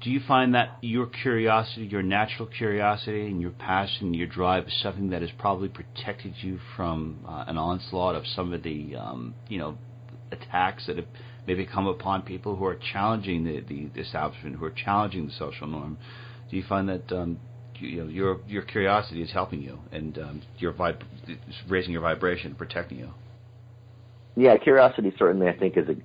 [0.00, 4.80] Do you find that your curiosity, your natural curiosity and your passion, your drive is
[4.82, 9.34] something that has probably protected you from uh, an onslaught of some of the, um,
[9.48, 9.78] you know,
[10.30, 11.06] attacks that have
[11.46, 15.66] maybe come upon people who are challenging the, the, establishment, who are challenging the social
[15.66, 15.98] norm,
[16.50, 17.38] do you find that um,
[17.78, 21.02] you know, your your curiosity is helping you and um, your vib-
[21.68, 23.10] raising your vibration, protecting you?
[24.36, 25.96] Yeah, curiosity certainly I think is a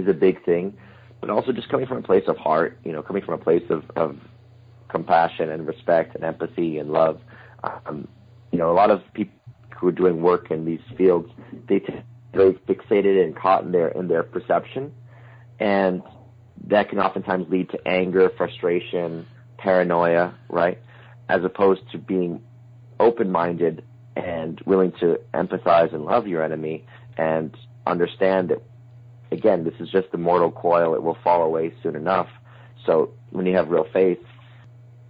[0.00, 0.76] is a big thing,
[1.20, 3.64] but also just coming from a place of heart, you know, coming from a place
[3.70, 4.16] of, of
[4.88, 7.20] compassion and respect and empathy and love.
[7.62, 8.08] Um,
[8.52, 9.34] you know, a lot of people
[9.78, 11.30] who are doing work in these fields,
[11.68, 14.92] they t- very fixated and caught in their in their perception,
[15.58, 16.02] and
[16.66, 19.26] that can oftentimes lead to anger, frustration,
[19.58, 20.78] paranoia, right?
[21.28, 22.42] As opposed to being
[22.98, 23.82] open-minded
[24.16, 26.84] and willing to empathize and love your enemy
[27.16, 28.62] and understand that
[29.32, 32.28] again, this is just a mortal coil; it will fall away soon enough.
[32.86, 34.18] So when you have real faith,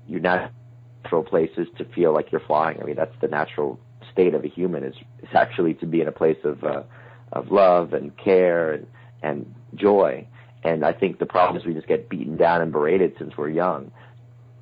[0.07, 2.81] your natural place is to feel like you're flying.
[2.81, 3.79] I mean, that's the natural
[4.13, 6.83] state of a human is, is actually to be in a place of uh,
[7.33, 8.87] of love and care and,
[9.23, 10.27] and joy.
[10.63, 13.49] And I think the problem is we just get beaten down and berated since we're
[13.49, 13.91] young.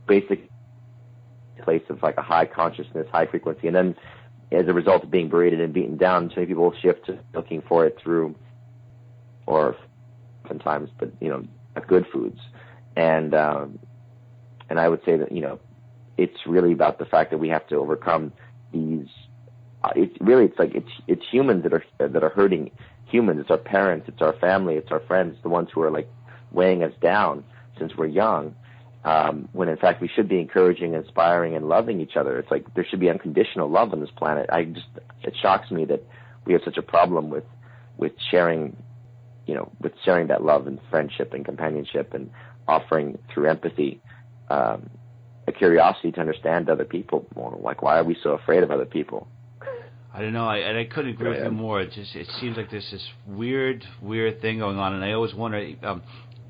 [0.07, 0.49] Basic
[1.63, 3.97] place of like a high consciousness, high frequency, and then
[4.53, 7.63] as a result of being berated and beaten down, so many people shift to looking
[7.69, 8.35] for it through,
[9.47, 9.77] or
[10.47, 11.45] sometimes, but you know,
[11.87, 12.41] good foods,
[12.97, 13.79] and um,
[14.71, 15.59] and I would say that you know,
[16.17, 18.33] it's really about the fact that we have to overcome
[18.73, 19.09] these
[19.85, 22.71] uh, it's really it's like it's it's humans that are that are hurting
[23.07, 23.41] humans.
[23.41, 26.09] It's our parents, it's our family, it's our friends, the ones who are like
[26.51, 27.45] weighing us down
[27.79, 28.55] since we're young.
[29.05, 32.39] Um, when in fact we should be encouraging, inspiring, and loving each other.
[32.39, 34.51] It's like there should be unconditional love on this planet.
[34.53, 34.89] I just
[35.23, 36.03] it shocks me that
[36.45, 37.45] we have such a problem with
[37.97, 38.77] with sharing,
[39.47, 42.31] you know, with sharing that love and friendship and companionship and
[42.67, 44.01] offering through empathy
[44.51, 44.91] um,
[45.47, 47.57] a curiosity to understand other people more.
[47.61, 49.29] Like why are we so afraid of other people?
[50.19, 51.81] I don't know, I, and I couldn't agree with you more.
[51.81, 55.33] It just it seems like there's this weird, weird thing going on, and I always
[55.33, 56.03] wonder um,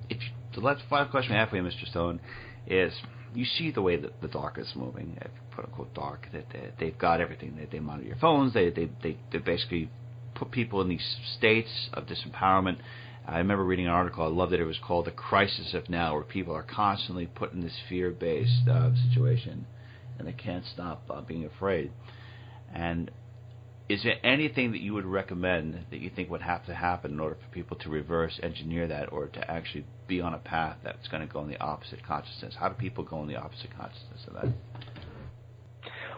[0.09, 0.17] if
[0.55, 1.87] the last final question I have for you, Mr.
[1.91, 2.19] Stone,
[2.67, 2.95] is
[3.35, 5.19] you see the way that the dark is moving,
[5.55, 6.29] quote unquote dark.
[6.33, 6.47] That
[6.81, 7.57] they've got everything.
[7.59, 8.55] They, they monitor your phones.
[8.55, 9.91] They they they, they basically
[10.35, 12.79] put people in these states of disempowerment.
[13.27, 14.25] I remember reading an article.
[14.25, 17.53] I love that it was called "The Crisis of Now," where people are constantly put
[17.53, 19.67] in this fear-based uh, situation,
[20.19, 21.93] and they can't stop uh, being afraid.
[22.75, 23.11] And
[23.89, 27.21] is there anything that you would recommend that you think would have to happen in
[27.21, 31.09] order for people to reverse engineer that or to actually be on a path that's
[31.09, 32.55] going to go in the opposite consciousness?
[32.59, 34.53] How do people go in the opposite consciousness of that?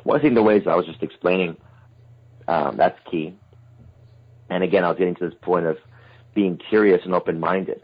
[0.04, 1.56] Well, I think the ways I was just explaining,
[2.48, 3.36] um, that's key.
[4.48, 5.76] And again, I was getting to this point of
[6.34, 7.82] being curious and open-minded.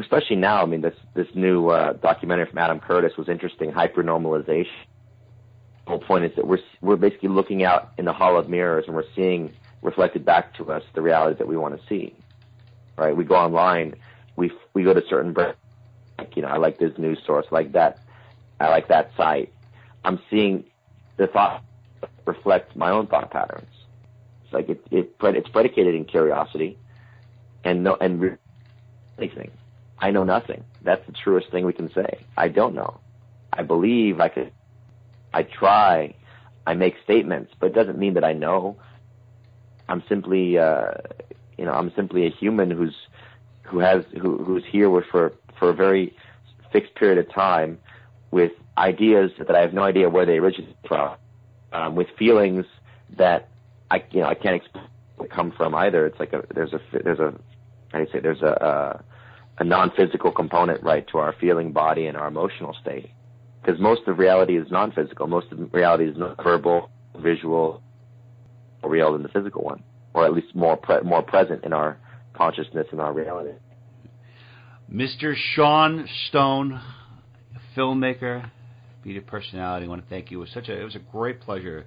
[0.00, 4.66] Especially now, I mean, this this new uh, documentary from Adam Curtis was interesting, HyperNormalisation
[5.86, 8.94] whole point is that we're we're basically looking out in the hall of mirrors and
[8.94, 9.52] we're seeing
[9.82, 12.14] reflected back to us the realities that we want to see.
[12.96, 13.16] Right?
[13.16, 13.94] We go online,
[14.36, 17.98] we we go to certain like, you know, I like this news source, like that,
[18.60, 19.52] I like that site.
[20.04, 20.64] I'm seeing
[21.16, 21.64] the thought
[22.26, 23.68] reflect my own thought patterns.
[24.44, 26.78] It's like it, it it's predicated in curiosity,
[27.64, 28.38] and no and
[29.18, 29.50] anything.
[29.98, 30.64] I know nothing.
[30.82, 32.24] That's the truest thing we can say.
[32.36, 33.00] I don't know.
[33.52, 34.52] I believe I could.
[35.32, 36.14] I try.
[36.66, 38.76] I make statements, but it doesn't mean that I know.
[39.88, 40.92] I'm simply, uh,
[41.58, 42.94] you know, I'm simply a human who's
[43.62, 46.14] who has who, who's here for for a very
[46.72, 47.78] fixed period of time
[48.30, 51.16] with ideas that I have no idea where they originate from,
[51.72, 52.64] um, with feelings
[53.16, 53.48] that
[53.90, 54.86] I you know I can't explain
[55.30, 56.06] come from either.
[56.06, 57.34] It's like a there's a there's a
[57.92, 59.02] how do you say there's a
[59.58, 63.10] a, a non-physical component right to our feeling body and our emotional state
[63.62, 65.26] because most of reality is non-physical.
[65.26, 67.82] Most of reality is not verbal, visual,
[68.82, 69.82] or real than the physical one,
[70.14, 71.98] or at least more pre- more present in our
[72.34, 73.52] consciousness and our reality.
[74.92, 75.34] Mr.
[75.54, 76.80] Sean Stone,
[77.76, 78.50] filmmaker,
[79.04, 79.86] media personality.
[79.86, 80.38] I want to thank you.
[80.38, 81.86] It was such a it was a great pleasure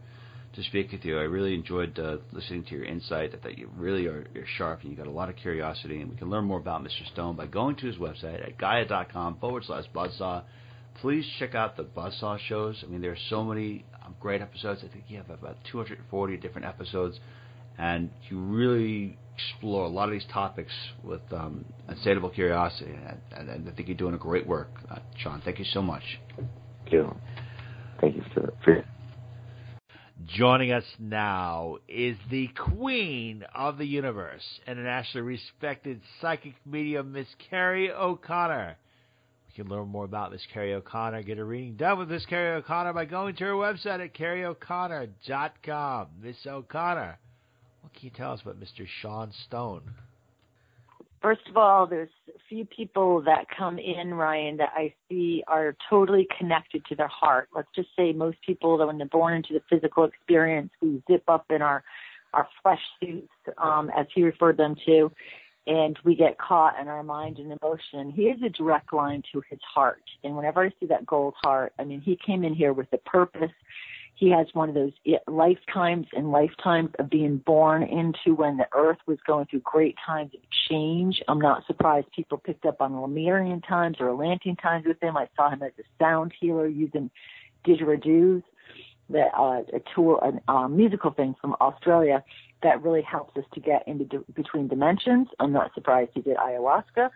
[0.55, 1.19] to speak with you.
[1.19, 3.33] I really enjoyed uh, listening to your insight.
[3.33, 5.99] I thought you really are you're sharp and you got a lot of curiosity.
[6.01, 7.05] And we can learn more about Mr.
[7.11, 10.43] Stone by going to his website at gaia.com forward slash buzzsaw.
[11.01, 12.83] Please check out the Buzzsaw shows.
[12.83, 14.81] I mean, there are so many um, great episodes.
[14.83, 17.19] I think you have about 240 different episodes,
[17.77, 20.71] and you really explore a lot of these topics
[21.03, 22.91] with um, insatiable curiosity.
[23.35, 25.41] And, and, I think you're doing a great work, uh, Sean.
[25.43, 26.03] Thank you so much.
[26.37, 27.15] Thank you.
[27.99, 28.85] Thank you for, for
[30.27, 37.91] Joining us now is the queen of the universe, internationally respected psychic medium, Miss Kerrie
[37.91, 38.77] O'Connor.
[39.55, 42.57] You can learn more about Miss Kerrie O'Connor, get a reading done with Miss Kerrie
[42.57, 46.07] O'Connor by going to her website at kerrieoconnor.com.
[46.21, 47.17] Miss O'Connor,
[47.79, 48.85] what can you tell us about Mr.
[49.01, 49.83] Sean Stone?
[51.21, 55.73] First of all, there's a few people that come in, Ryan, that I see are
[55.89, 57.47] totally connected to their heart.
[57.55, 61.23] Let's just say most people, that when they're born into the physical experience, we zip
[61.29, 61.81] up in our
[62.33, 65.09] our flesh suits, um, as he referred them to,
[65.67, 68.11] and we get caught in our mind and emotion.
[68.11, 70.03] He has a direct line to his heart.
[70.23, 72.97] And whenever I see that gold heart, I mean, he came in here with a
[72.97, 73.51] purpose.
[74.13, 74.93] He has one of those
[75.27, 80.33] lifetimes and lifetimes of being born into when the earth was going through great times
[80.33, 80.39] of
[80.69, 81.21] change.
[81.27, 85.17] I'm not surprised people picked up on Lemurian times or Atlantean times with him.
[85.17, 87.09] I saw him as a sound healer using
[87.65, 88.43] didgeridoos,
[89.09, 92.23] that uh, a tool, a uh, musical thing from Australia
[92.65, 95.27] that really helps us to get into d- between dimensions.
[95.39, 97.09] I'm not surprised he did ayahuasca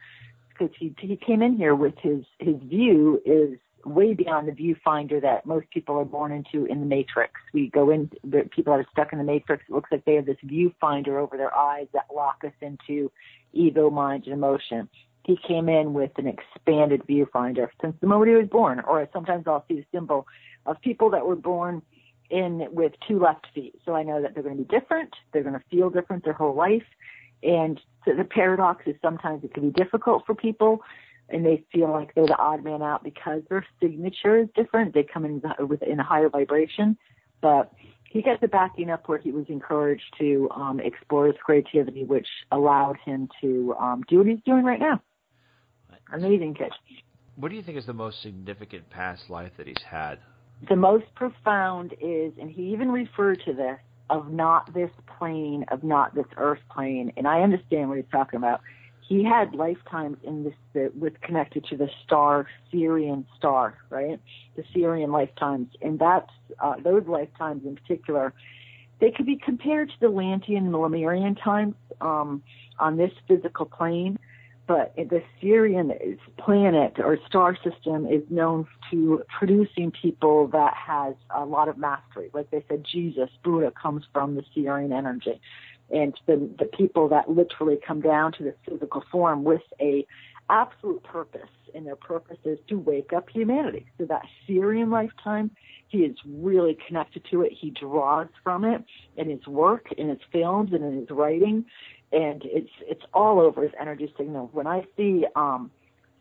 [0.49, 5.21] because he he came in here with his his view is way beyond the viewfinder
[5.21, 7.33] that most people are born into in the matrix.
[7.53, 8.11] We go in,
[8.51, 11.37] people that are stuck in the matrix, it looks like they have this viewfinder over
[11.37, 13.09] their eyes that lock us into
[13.53, 14.89] ego, mind, and emotion.
[15.25, 19.45] He came in with an expanded viewfinder since the moment he was born, or sometimes
[19.47, 20.27] I'll see the symbol
[20.65, 21.81] of people that were born
[22.29, 23.75] in with two left feet.
[23.85, 25.13] So I know that they're going to be different.
[25.31, 26.83] They're going to feel different their whole life.
[27.43, 30.81] And so the paradox is sometimes it can be difficult for people
[31.29, 34.93] and they feel like they're the odd man out because their signature is different.
[34.93, 36.97] They come in with in a higher vibration,
[37.41, 37.71] but
[38.09, 42.27] he got the backing up where he was encouraged to um, explore his creativity, which
[42.51, 45.01] allowed him to um, do what he's doing right now.
[46.11, 46.71] Amazing kid.
[47.35, 50.17] What do you think is the most significant past life that he's had?
[50.67, 53.79] The most profound is, and he even referred to this,
[54.09, 57.13] of not this plane, of not this earth plane.
[57.15, 58.61] And I understand what he's talking about.
[59.07, 64.19] He had lifetimes in this that with connected to the star Sirian star, right?
[64.55, 66.29] The Sirian lifetimes, and that's
[66.59, 68.33] uh, those lifetimes in particular.
[68.99, 72.43] They could be compared to the Atlantean and Lemurian times um,
[72.77, 74.18] on this physical plane
[74.69, 75.89] but the Sirian
[76.37, 82.29] planet or star system is known to producing people that has a lot of mastery.
[82.35, 85.41] Like they said, Jesus, Buddha comes from the Sirian energy.
[85.89, 90.05] And the, the people that literally come down to the physical form with a
[90.51, 93.87] absolute purpose, and their purpose is to wake up humanity.
[93.97, 95.49] So that Sirian lifetime,
[95.87, 97.53] he is really connected to it.
[97.59, 98.83] He draws from it
[99.17, 101.65] in his work, in his films, and in his writing
[102.11, 104.49] and it's it's all over his energy signal.
[104.51, 105.71] When I see um,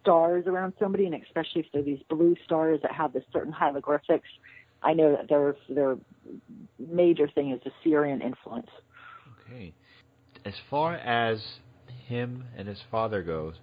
[0.02, 4.28] stars around somebody, and especially if they're these blue stars that have this certain hieroglyphics,
[4.82, 5.96] I know that their their
[6.78, 8.68] major thing is the Sirian influence.
[9.46, 9.72] Okay,
[10.44, 11.42] as far as
[12.06, 13.54] him and his father goes,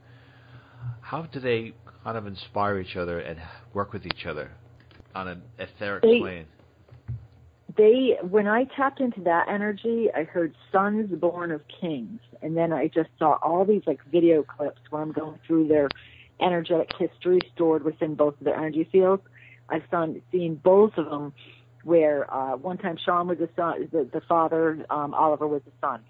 [1.02, 1.74] how do they
[2.04, 3.40] kind of inspire each other and
[3.74, 4.52] work with each other
[5.14, 6.46] on an etheric they, plane?
[7.78, 12.72] They when I tapped into that energy, I heard sons born of kings, and then
[12.72, 15.90] I just saw all these like video clips where I'm going through their
[16.40, 19.24] energetic history stored within both of their energy fields.
[19.70, 21.34] I've seen, seen both of them
[21.84, 25.72] where uh, one time Sean was the son, the, the father, um, Oliver was the
[25.80, 26.02] son.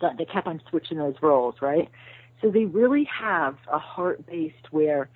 [0.00, 1.88] So they kept on switching those roles, right?
[2.40, 5.08] So they really have a heart based where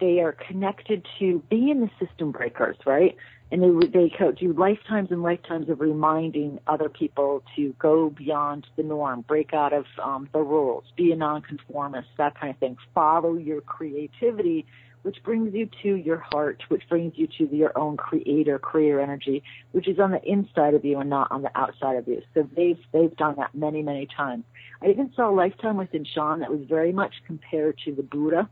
[0.00, 3.16] they are connected to being the system breakers, right?
[3.50, 8.82] And they they do lifetimes and lifetimes of reminding other people to go beyond the
[8.82, 12.76] norm, break out of um, the rules, be a nonconformist, that kind of thing.
[12.92, 14.66] Follow your creativity,
[15.02, 19.44] which brings you to your heart, which brings you to your own creator, creator energy,
[19.70, 22.22] which is on the inside of you and not on the outside of you.
[22.34, 24.42] So they've they've done that many many times.
[24.82, 28.50] I even saw a lifetime within Sean that was very much compared to the Buddha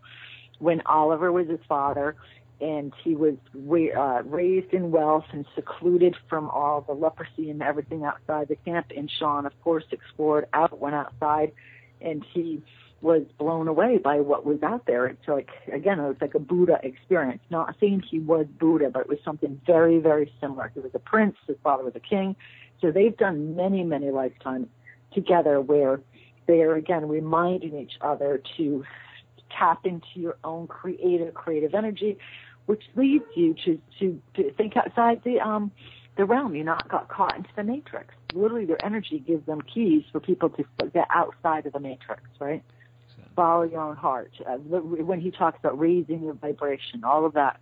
[0.59, 2.17] when Oliver was his father
[2.61, 8.05] and he was uh, raised in wealth and secluded from all the leprosy and everything
[8.05, 8.87] outside the camp.
[8.97, 11.53] And Sean, of course, explored out, went outside,
[12.01, 12.63] and he
[13.01, 15.07] was blown away by what was out there.
[15.07, 17.43] It's like again, it was like a Buddha experience.
[17.51, 20.71] Not saying he was Buddha, but it was something very, very similar.
[20.73, 22.35] He was a prince, his father was a king.
[22.81, 24.69] So they've done many, many lifetimes
[25.13, 26.01] together where
[26.47, 28.85] they are again reminding each other to
[29.51, 32.19] tap into your own creative, creative energy,
[32.67, 35.71] which leads you to, to, to think outside the, um,
[36.17, 36.55] the realm.
[36.55, 38.15] You're not got caught into the matrix.
[38.33, 42.63] Literally, their energy gives them keys for people to get outside of the matrix, right?
[43.37, 44.33] Follow your own heart.
[44.47, 47.61] Uh, when he talks about raising your vibration, all of that,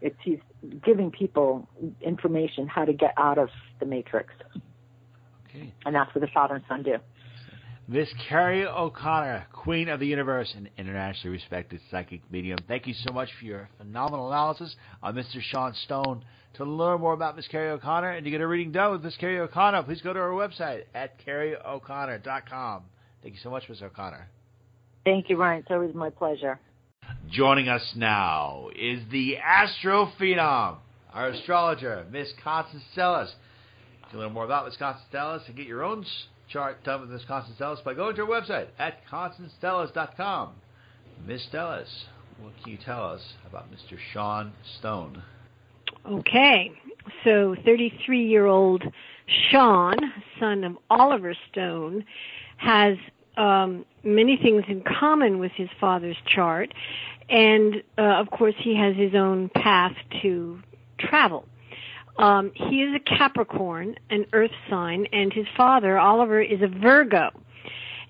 [0.00, 0.38] it's he's
[0.82, 1.68] giving people
[2.00, 4.32] information how to get out of the matrix.
[5.46, 5.72] Okay.
[5.84, 6.96] And that's what the father and son do.
[7.88, 12.58] Miss Kerrie O'Connor, Queen of the Universe and internationally respected psychic medium.
[12.68, 15.40] Thank you so much for your phenomenal analysis on Mr.
[15.40, 16.24] Sean Stone.
[16.54, 19.16] To learn more about Miss Kerrie O'Connor and to get a reading done with Miss
[19.16, 22.82] Kerrie O'Connor, please go to our website at kerrieoconnor.com.
[23.22, 24.28] Thank you so much, Miss O'Connor.
[25.04, 25.60] Thank you, Ryan.
[25.60, 26.60] It's always my pleasure.
[27.30, 30.76] Joining us now is the astrophenom,
[31.12, 33.32] our astrologer, Miss Constance Stellas.
[34.12, 36.04] To learn more about Miss Constance Stellas and get your own
[36.52, 40.54] chart done with Miss Constance Stellas by going to our website at constancestellas.com.
[41.26, 41.88] Miss Stellas,
[42.40, 43.96] what can you tell us about Mr.
[44.12, 45.22] Sean Stone?
[46.06, 46.72] Okay,
[47.24, 48.82] so 33 year old
[49.50, 49.96] Sean,
[50.38, 52.04] son of Oliver Stone,
[52.56, 52.96] has
[53.36, 56.72] um, many things in common with his father's chart,
[57.28, 60.58] and uh, of course, he has his own path to
[60.98, 61.46] travel.
[62.18, 67.30] Um, he is a Capricorn, an Earth sign, and his father, Oliver, is a Virgo.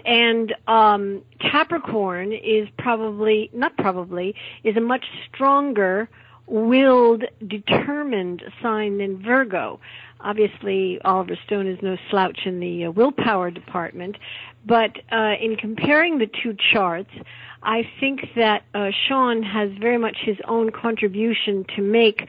[0.04, 4.34] And um, Capricorn is probably, not probably,
[4.64, 6.08] is a much stronger
[6.46, 9.78] willed, determined sign than Virgo.
[10.20, 14.16] Obviously, Oliver Stone is no slouch in the uh, willpower department,
[14.64, 17.10] but uh, in comparing the two charts,
[17.62, 22.26] I think that uh, Sean has very much his own contribution to make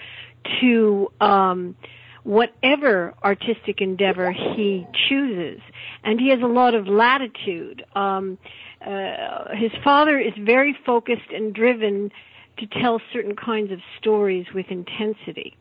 [0.62, 1.76] to um,
[2.24, 5.62] whatever artistic endeavor he chooses,
[6.04, 7.86] and he has a lot of latitude.
[7.96, 8.38] Um,
[8.86, 12.12] uh, his father is very focused and driven
[12.58, 15.58] to tell certain kinds of stories with intensity.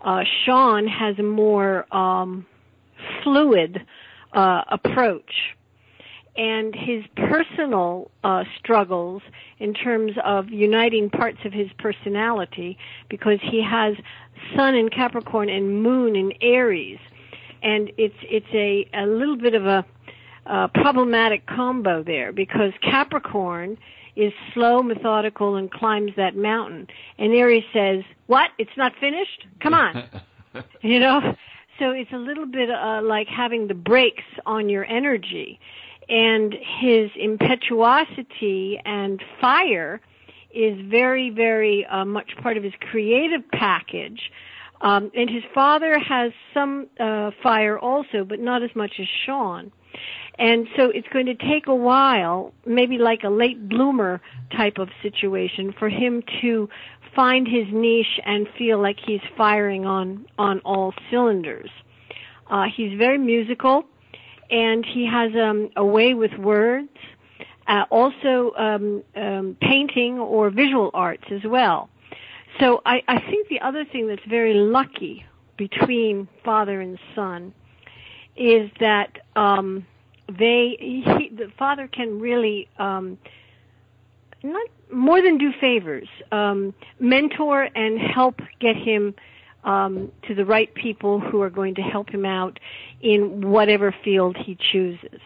[0.00, 2.46] Uh, Sean has a more um,
[3.22, 3.84] fluid
[4.32, 5.56] uh, approach
[6.36, 9.22] and his personal uh, struggles
[9.58, 12.76] in terms of uniting parts of his personality
[13.08, 13.94] because he has
[14.56, 16.98] sun in Capricorn and moon in Aries
[17.64, 19.84] and it's it's a a little bit of a,
[20.46, 23.76] a problematic combo there because Capricorn
[24.14, 26.86] is slow, methodical, and climbs that mountain.
[27.18, 28.50] And Aries says, "What?
[28.58, 29.46] It's not finished?
[29.60, 30.04] Come on!"
[30.82, 31.34] you know.
[31.80, 35.58] So it's a little bit uh, like having the brakes on your energy
[36.08, 40.00] and his impetuosity and fire
[40.54, 44.30] is very, very uh, much part of his creative package.
[44.80, 49.72] Um, and his father has some uh, fire also, but not as much as Sean.
[50.38, 54.20] And so it's going to take a while, maybe like a late bloomer
[54.56, 56.68] type of situation, for him to
[57.14, 61.70] find his niche and feel like he's firing on on all cylinders.
[62.50, 63.84] Uh, he's very musical
[64.50, 66.88] and he has um, a way with words,
[67.66, 71.88] uh, also um, um, painting or visual arts as well.
[72.60, 75.24] So I, I think the other thing that's very lucky
[75.56, 77.52] between father and son
[78.36, 79.86] is that um,
[80.28, 83.18] they he, the father can really um,
[84.42, 89.14] not more than do favors, um, mentor and help get him
[89.64, 92.58] um, to the right people who are going to help him out
[93.00, 95.20] in whatever field he chooses.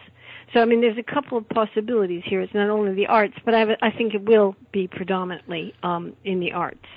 [0.53, 2.41] So I mean, there's a couple of possibilities here.
[2.41, 6.39] It's not only the arts, but I, I think it will be predominantly um, in
[6.39, 6.87] the arts.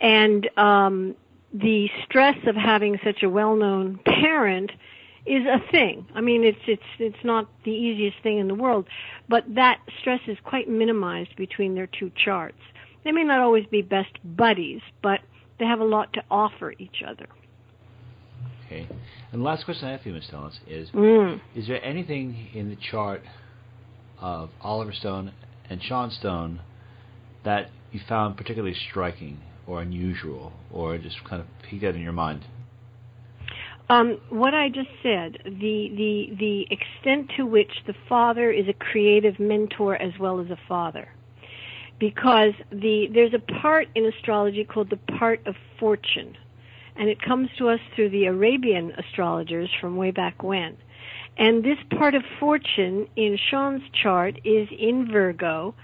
[0.00, 1.14] And um,
[1.54, 4.72] the stress of having such a well-known parent
[5.24, 6.06] is a thing.
[6.14, 8.86] I mean, it's it's it's not the easiest thing in the world,
[9.28, 12.60] but that stress is quite minimized between their two charts.
[13.04, 15.20] They may not always be best buddies, but
[15.58, 17.26] they have a lot to offer each other.
[18.66, 18.86] Okay.
[19.32, 20.24] And the last question I have for you, Ms.
[20.30, 21.40] Stellas, is Mm.
[21.54, 23.22] is there anything in the chart
[24.20, 25.32] of Oliver Stone
[25.70, 26.60] and Sean Stone
[27.44, 32.12] that you found particularly striking or unusual or just kind of peeked out in your
[32.12, 32.44] mind?
[33.88, 38.72] Um, what I just said, the, the, the extent to which the father is a
[38.72, 41.08] creative mentor as well as a father.
[41.98, 46.36] Because the, there's a part in astrology called the part of fortune.
[46.96, 50.76] And it comes to us through the Arabian astrologers from way back when.
[51.38, 55.74] And this part of fortune in Sean's chart is in Virgo,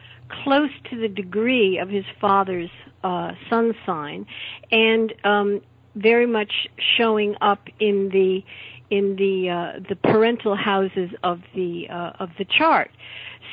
[0.44, 2.70] close to the degree of his father's
[3.04, 4.26] uh, sun sign,
[4.70, 5.60] and um,
[5.94, 6.52] very much
[6.96, 8.42] showing up in the
[8.92, 12.90] in the uh, the parental houses of the uh, of the chart.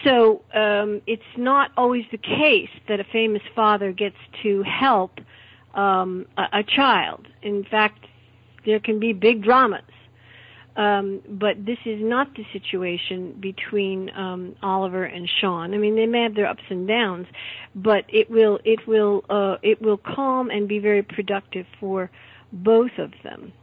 [0.03, 5.19] So um, it's not always the case that a famous father gets to help
[5.73, 7.27] um, a, a child.
[7.41, 8.05] In fact,
[8.65, 9.81] there can be big dramas.
[10.75, 15.73] Um, but this is not the situation between um, Oliver and Sean.
[15.73, 17.27] I mean, they may have their ups and downs,
[17.75, 22.09] but it will it will uh, it will calm and be very productive for
[22.51, 23.53] both of them.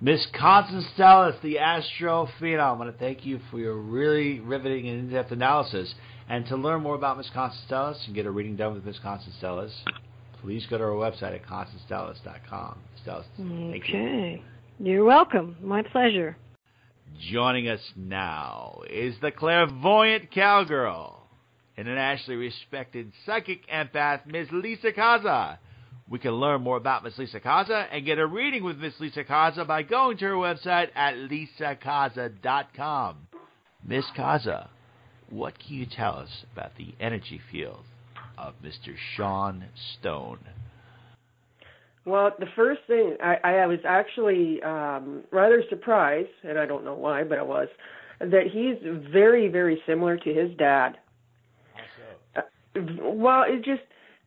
[0.00, 4.88] Miss Constance Stellas, the Astro Phenom, I want to thank you for your really riveting
[4.88, 5.94] and in-depth analysis.
[6.28, 8.98] And to learn more about Miss Constance Stellas and get a reading done with Miss
[9.00, 9.72] Constance Stellas,
[10.40, 12.78] please go to our website at constancestellas.com.
[13.04, 13.98] Stellas, thank you.
[13.98, 14.42] Okay.
[14.78, 15.56] You're welcome.
[15.60, 16.36] My pleasure.
[17.30, 21.28] Joining us now is the clairvoyant cowgirl,
[21.76, 24.48] internationally respected psychic empath, Ms.
[24.52, 25.58] Lisa Caza.
[26.10, 29.22] We can learn more about Miss Lisa Caza and get a reading with Miss Lisa
[29.22, 33.28] Caza by going to her website at lisacaza.com.
[33.86, 34.66] Miss Caza,
[35.30, 37.84] what can you tell us about the energy field
[38.36, 38.96] of Mr.
[39.14, 39.66] Sean
[40.00, 40.40] Stone?
[42.04, 46.94] Well, the first thing I, I was actually um, rather surprised, and I don't know
[46.94, 47.68] why, but I was,
[48.18, 48.78] that he's
[49.12, 50.98] very, very similar to his dad.
[52.34, 52.40] Uh,
[53.00, 53.82] well, it just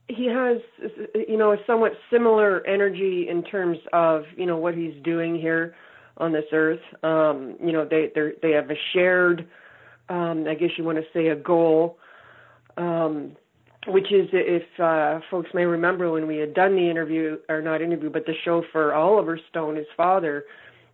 [0.07, 0.57] he has
[1.15, 5.75] you know a somewhat similar energy in terms of you know what he's doing here
[6.17, 6.81] on this earth.
[7.03, 9.47] Um, you know they they they have a shared,
[10.09, 11.97] um, I guess you want to say a goal.
[12.77, 13.35] Um,
[13.87, 17.81] which is if uh, folks may remember when we had done the interview or not
[17.81, 20.45] interview but the show for Oliver Stone his father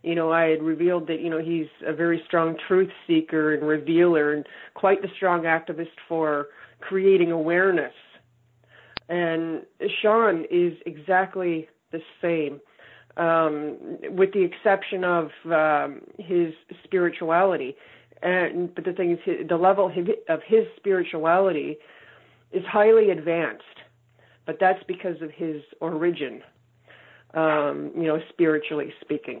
[0.02, 3.62] you know I had revealed that you know he's a very strong truth seeker and
[3.62, 4.44] revealer and
[4.74, 6.48] quite the strong activist for
[6.80, 7.92] creating awareness
[9.10, 9.62] and
[10.00, 12.60] Sean is exactly the same
[13.16, 13.76] um,
[14.16, 16.54] with the exception of um, his
[16.84, 17.76] spirituality
[18.22, 19.90] and but the thing is the level
[20.28, 21.78] of his spirituality
[22.52, 23.64] is highly advanced,
[24.44, 26.42] but that's because of his origin,
[27.34, 29.40] um, you know, spiritually speaking.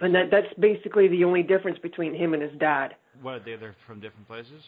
[0.00, 2.94] And that that's basically the only difference between him and his dad.
[3.20, 3.44] What?
[3.44, 4.62] They're from different places?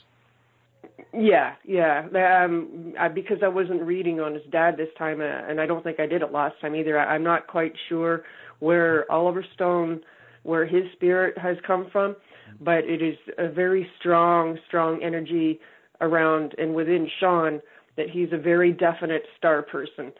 [1.12, 2.06] Yeah, yeah.
[2.44, 5.82] Um, I, because I wasn't reading on his dad this time, uh, and I don't
[5.82, 6.98] think I did it last time either.
[6.98, 8.24] I, I'm not quite sure
[8.58, 10.00] where Oliver Stone,
[10.42, 12.16] where his spirit has come from,
[12.60, 15.60] but it is a very strong, strong energy
[16.00, 17.60] around and within Sean
[17.96, 20.12] that he's a very definite star person.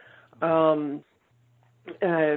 [0.42, 1.04] Um,
[2.02, 2.36] uh,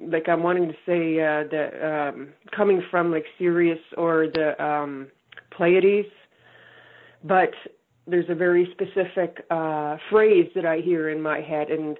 [0.00, 5.08] like I'm wanting to say uh, that um, coming from like Sirius or the um,
[5.56, 6.08] Pleiades,
[7.24, 7.50] but
[8.06, 11.98] there's a very specific uh, phrase that I hear in my head, and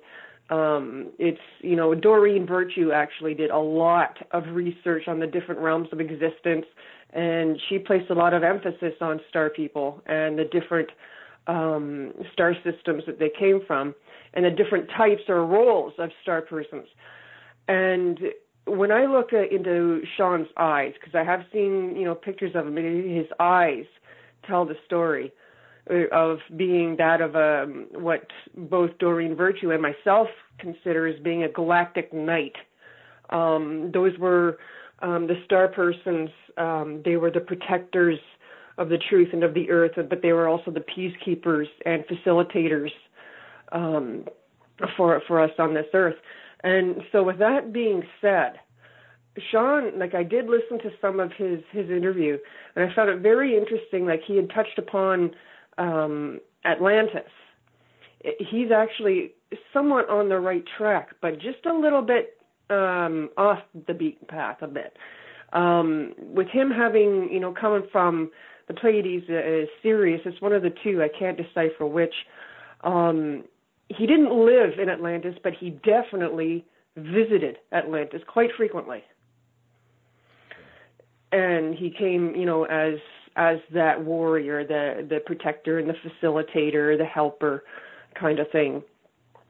[0.51, 5.61] um, it's you know Doreen Virtue actually did a lot of research on the different
[5.61, 6.67] realms of existence
[7.13, 10.91] and she placed a lot of emphasis on star people and the different
[11.47, 13.95] um, star systems that they came from
[14.35, 16.87] and the different types or roles of star persons.
[17.67, 18.21] And
[18.67, 22.67] when I look uh, into Sean's eyes, because I have seen you know pictures of
[22.67, 23.87] him, in his eyes
[24.49, 25.33] tell the story
[25.91, 28.27] uh, of being that of a what
[28.57, 30.29] both Doreen Virtue and myself
[30.59, 32.57] consider as being a galactic knight.
[33.31, 34.59] Um, those were
[35.01, 38.19] um, the star persons um, they were the protectors
[38.77, 42.91] of the truth and of the earth, but they were also the peacekeepers and facilitators
[43.73, 44.25] um,
[44.97, 46.17] for for us on this earth.
[46.65, 48.59] And so, with that being said,
[49.51, 52.39] Sean, like I did listen to some of his his interview,
[52.77, 54.07] and I found it very interesting.
[54.07, 55.33] Like he had touched upon
[55.79, 57.31] um, Atlantis.
[58.39, 59.33] He's actually
[59.73, 62.39] somewhat on the right track, but just a little bit
[62.71, 64.97] um, off the beaten path a bit.
[65.53, 68.31] Um, with him having, you know, coming from
[68.67, 71.03] the Pleiades, uh, Sirius, it's one of the two.
[71.03, 72.15] I can't decipher which.
[72.83, 73.45] Um,
[73.89, 76.67] he didn't live in Atlantis, but he definitely
[76.97, 79.03] visited Atlantis quite frequently.
[81.33, 82.99] And he came, you know, as
[83.37, 87.65] as that warrior, the the protector and the facilitator, the helper
[88.19, 88.83] kind of thing,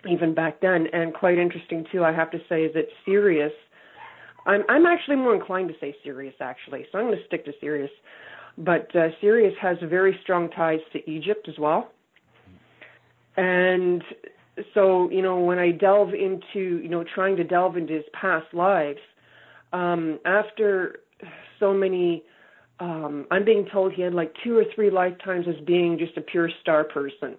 [0.09, 0.87] even back then.
[0.93, 3.53] And quite interesting too, I have to say, is that Sirius.
[4.47, 7.53] I'm I'm actually more inclined to say Sirius actually, so I'm going to stick to
[7.61, 7.91] Sirius.
[8.57, 11.93] But uh, Sirius has very strong ties to Egypt as well.
[13.37, 14.03] And
[14.75, 18.53] so, you know, when I delve into, you know, trying to delve into his past
[18.53, 18.99] lives,
[19.73, 20.97] um, after
[21.59, 22.25] so many,
[22.81, 26.21] um, I'm being told he had like two or three lifetimes as being just a
[26.21, 27.37] pure star person,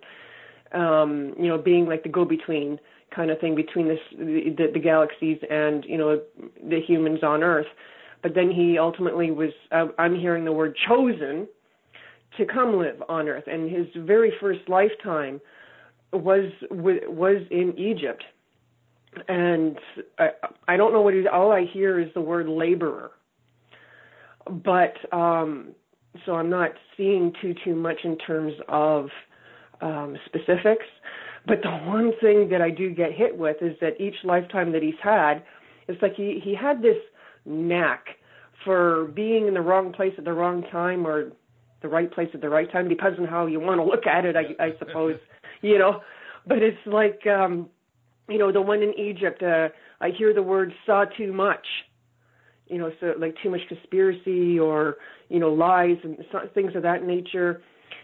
[0.74, 2.80] um, you know, being like the go-between
[3.16, 6.22] kind of thing between this, the, the galaxies and, you know,
[6.64, 7.68] the humans on Earth.
[8.22, 11.48] But then he ultimately was, uh, I'm hearing the word chosen
[12.38, 13.46] to come live on Earth.
[13.48, 15.42] And his very first lifetime,
[16.12, 18.24] was was in Egypt,
[19.28, 19.78] and
[20.18, 20.30] I,
[20.68, 21.26] I don't know what he's.
[21.32, 23.12] All I hear is the word laborer,
[24.50, 25.70] but um,
[26.26, 29.10] so I'm not seeing too too much in terms of
[29.82, 30.86] um, specifics.
[31.48, 34.84] But the one thing that I do get hit with is that each lifetime that
[34.84, 35.44] he's had,
[35.88, 36.98] it's like he he had this
[37.46, 38.06] knack
[38.66, 41.32] for being in the wrong place at the wrong time or
[41.82, 42.90] the right place at the right time.
[42.90, 45.16] Depends on how you want to look at it, I, I suppose
[45.62, 46.02] you know.
[46.48, 47.70] But it's like, um,
[48.28, 49.44] you know, the one in Egypt.
[49.44, 49.70] Uh,
[50.02, 51.66] I hear the word "saw too much,"
[52.70, 54.96] you know, so like too much conspiracy or
[55.30, 56.18] you know lies and
[56.54, 57.62] things of that nature.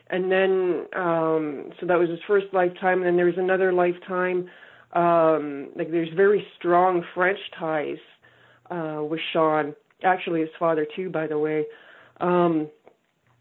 [0.10, 3.00] And then, um, so that was his first lifetime.
[3.00, 4.50] And then there was another lifetime.
[4.94, 7.98] Um, like there's very strong French ties
[8.70, 9.74] uh, with Sean.
[10.04, 11.66] Actually, his father too, by the way.
[12.22, 12.70] Um,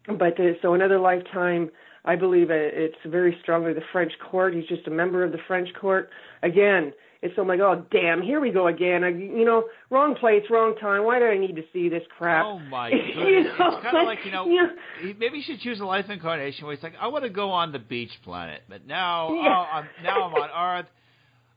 [0.07, 1.69] but uh, so another lifetime
[2.05, 4.53] I believe it's very strongly the French court.
[4.53, 6.09] He's just a member of the French court.
[6.43, 6.93] Again,
[7.25, 9.03] it's so like, oh damn, here we go again.
[9.03, 11.03] I, you know, wrong place, wrong time.
[11.03, 12.45] Why do I need to see this crap?
[12.45, 13.15] Oh my goodness!
[13.17, 15.13] you know, it's kind of like you know, yeah.
[15.17, 17.71] maybe you should choose a life incarnation where it's like, I want to go on
[17.71, 19.55] the beach planet, but now, yeah.
[19.57, 20.85] oh, I'm, now I'm on Earth.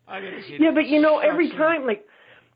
[0.08, 2.06] I gotta yeah, but you know, every time, like,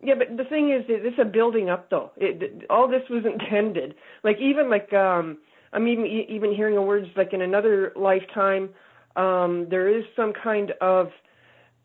[0.02, 2.12] yeah, but the thing is, it's a building up though.
[2.16, 3.94] It, all this was intended.
[4.24, 5.38] Like even like um
[5.72, 8.70] I'm even even hearing words like in another lifetime.
[9.16, 11.10] Um, there is some kind of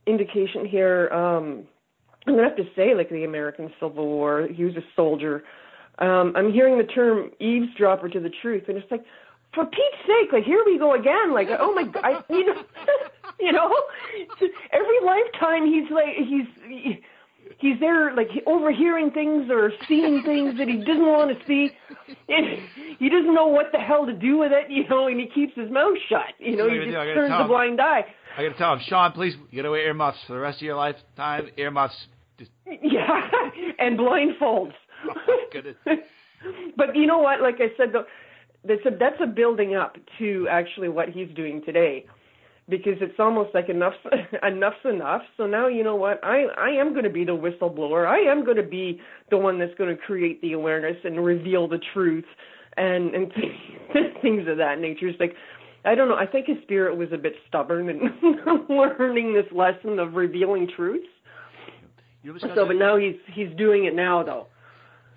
[0.07, 1.09] indication here.
[1.09, 1.67] Um,
[2.25, 4.47] I'm gonna have to say like the American Civil War.
[4.51, 5.43] He was a soldier.
[5.99, 9.03] Um, I'm hearing the term eavesdropper to the truth, and it's like,
[9.53, 11.33] for Pete's sake, like here we go again.
[11.33, 12.63] Like oh my I, you know,
[13.39, 13.73] you know,
[14.71, 16.47] every lifetime he's like he's.
[16.67, 17.03] He,
[17.57, 21.71] he's there like overhearing things or seeing things that he doesn't want to see.
[22.29, 22.45] And
[22.99, 25.53] he doesn't know what the hell to do with it you know and he keeps
[25.55, 28.05] his mouth shut you know he just turns a blind eye.
[28.37, 31.49] I gotta tell him sean please get away earmuffs for the rest of your lifetime
[31.57, 31.95] earmuffs.
[32.37, 32.51] Just...
[32.65, 33.29] yeah
[33.79, 34.73] and blindfolds.
[35.09, 35.95] Oh,
[36.77, 38.05] but you know what like i said though
[38.63, 42.05] that's a that's a building up to actually what he's doing today
[42.69, 43.93] because it's almost like enough
[44.43, 45.21] enough's enough.
[45.37, 46.19] So now you know what?
[46.23, 48.07] I I am going to be the whistleblower.
[48.07, 48.99] I am going to be
[49.29, 52.25] the one that's going to create the awareness and reveal the truth
[52.75, 53.31] and and
[54.21, 55.07] things of that nature.
[55.07, 55.35] It's like
[55.85, 56.15] I don't know.
[56.15, 58.01] I think his spirit was a bit stubborn in
[58.69, 61.07] learning this lesson of revealing truths.
[62.55, 64.47] so, but now he's he's doing it now though.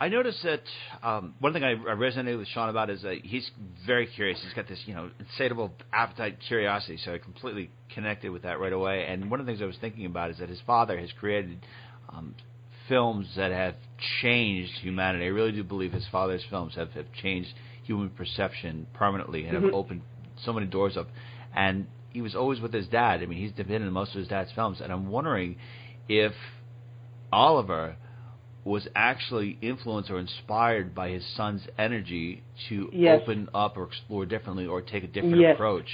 [0.00, 0.62] I noticed that
[1.02, 3.48] um, one thing I, I resonated with Sean about is that he's
[3.86, 4.40] very curious.
[4.42, 6.98] He's got this, you know, insatiable appetite, curiosity.
[7.04, 9.04] So I completely connected with that right away.
[9.06, 11.66] And one of the things I was thinking about is that his father has created
[12.08, 12.34] um,
[12.88, 13.74] films that have
[14.22, 15.26] changed humanity.
[15.26, 17.50] I really do believe his father's films have, have changed
[17.84, 19.66] human perception permanently and mm-hmm.
[19.66, 20.00] have opened
[20.46, 21.08] so many doors up.
[21.54, 23.22] And he was always with his dad.
[23.22, 24.80] I mean, he's been in most of his dad's films.
[24.80, 25.56] And I'm wondering
[26.08, 26.32] if
[27.30, 27.96] Oliver
[28.64, 33.20] was actually influenced or inspired by his son's energy to yes.
[33.22, 35.54] open up or explore differently or take a different yes.
[35.54, 35.88] approach.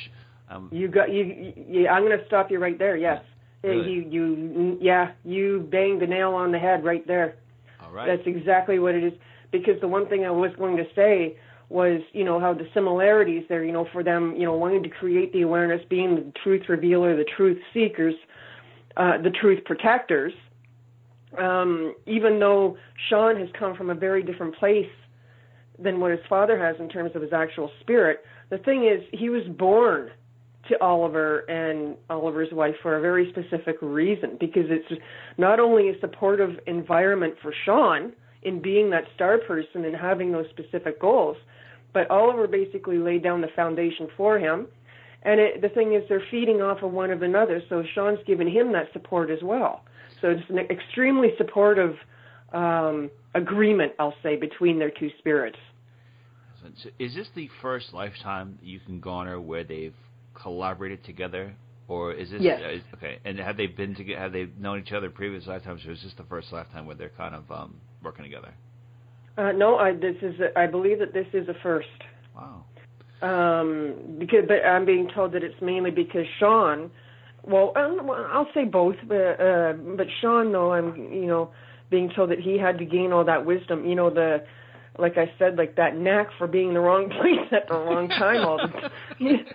[0.50, 1.88] Um, you got you, you.
[1.88, 2.96] I'm going to stop you right there.
[2.96, 3.22] Yes,
[3.62, 3.90] really?
[3.90, 7.36] you you yeah you banged the nail on the head right there.
[7.84, 8.06] All right.
[8.06, 9.12] That's exactly what it is.
[9.52, 11.36] Because the one thing I was going to say
[11.68, 14.88] was, you know, how the similarities there, you know, for them, you know, wanting to
[14.88, 18.14] create the awareness, being the truth revealer, the truth seekers,
[18.96, 20.32] uh, the truth protectors
[21.38, 22.76] um, even though
[23.08, 24.90] Sean has come from a very different place
[25.78, 29.28] than what his father has in terms of his actual spirit, the thing is, he
[29.28, 30.10] was born
[30.68, 35.00] to Oliver and Oliver's wife for a very specific reason because it's
[35.38, 38.12] not only a supportive environment for Sean
[38.42, 41.36] in being that star person and having those specific goals,
[41.92, 44.66] but Oliver basically laid down the foundation for him.
[45.22, 48.46] And it, the thing is, they're feeding off of one of another, so Sean's given
[48.46, 49.82] him that support as well.
[50.20, 51.96] So it's an extremely supportive
[52.52, 55.58] um, agreement, I'll say, between their two spirits.
[56.62, 59.94] So is this the first lifetime you can garner where they've
[60.34, 61.54] collaborated together,
[61.88, 62.60] or is this yes.
[62.62, 63.18] uh, okay?
[63.24, 64.20] And have they been together?
[64.20, 67.10] Have they known each other previous lifetimes, or is this the first lifetime where they're
[67.10, 68.52] kind of um, working together?
[69.38, 71.88] Uh, no, I this is a, I believe that this is a first.
[72.34, 72.64] Wow.
[73.22, 76.90] Um, because but I'm being told that it's mainly because Sean.
[77.46, 81.50] Well, um, I'll say both, but, uh, but Sean, though, I'm you know
[81.90, 83.86] being told that he had to gain all that wisdom.
[83.86, 84.44] You know the
[84.98, 88.08] like I said, like that knack for being in the wrong place at the wrong
[88.08, 88.44] time.
[88.44, 88.90] All the time.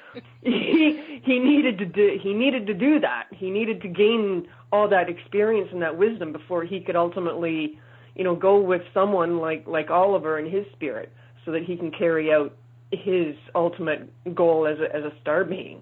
[0.44, 3.28] He, he he needed to do he needed to do that.
[3.32, 7.80] He needed to gain all that experience and that wisdom before he could ultimately,
[8.16, 11.12] you know, go with someone like like Oliver and his spirit,
[11.46, 12.56] so that he can carry out
[12.92, 15.82] his ultimate goal as a as a star being.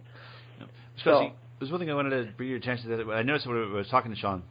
[1.03, 3.13] So, there's one thing I wanted to bring your attention to.
[3.13, 4.43] I noticed when I was talking to Sean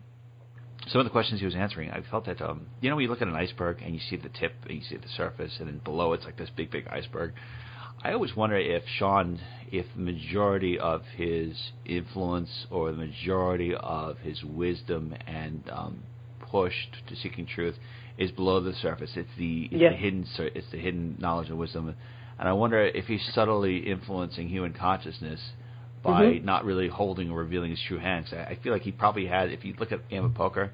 [0.89, 3.11] some of the questions he was answering, I felt that um, you know when you
[3.11, 5.69] look at an iceberg and you see the tip and you see the surface, and
[5.69, 7.35] then below it's like this big, big iceberg.
[8.03, 9.41] I always wonder if Sean,
[9.73, 16.03] if the majority of his influence or the majority of his wisdom and um,
[16.41, 16.75] push
[17.09, 17.75] to seeking truth
[18.17, 19.11] is below the surface.
[19.17, 19.93] It's the, it's yes.
[19.93, 21.95] the hidden, it's the hidden knowledge and wisdom,
[22.39, 25.41] and I wonder if he's subtly influencing human consciousness
[26.03, 26.45] by mm-hmm.
[26.45, 28.29] not really holding or revealing his true hands.
[28.33, 29.51] I, I feel like he probably has.
[29.53, 30.73] If you look at game of poker,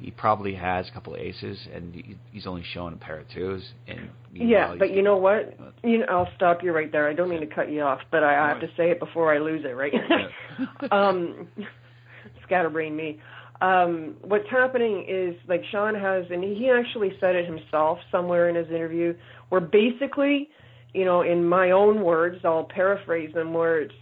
[0.00, 3.28] he probably has a couple of aces, and he, he's only showing a pair of
[3.28, 3.62] twos.
[3.86, 5.56] And yeah, but you know what?
[5.84, 7.08] You know, I'll stop you right there.
[7.08, 9.34] I don't mean to cut you off, but I, I have to say it before
[9.34, 9.92] I lose it, right?
[10.90, 11.48] um,
[12.44, 13.20] scatterbrain me.
[13.60, 18.54] Um, what's happening is like Sean has, and he actually said it himself somewhere in
[18.54, 19.14] his interview,
[19.50, 20.48] where basically,
[20.94, 23.94] you know, in my own words, I'll paraphrase them, where it's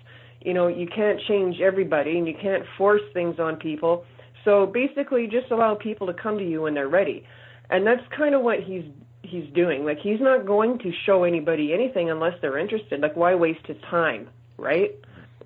[0.48, 4.04] you know you can't change everybody and you can't force things on people.
[4.44, 7.24] So basically just allow people to come to you when they're ready.
[7.70, 8.84] And that's kind of what he's
[9.22, 9.84] he's doing.
[9.84, 13.00] Like he's not going to show anybody anything unless they're interested.
[13.00, 14.28] Like why waste his time
[14.58, 14.90] right?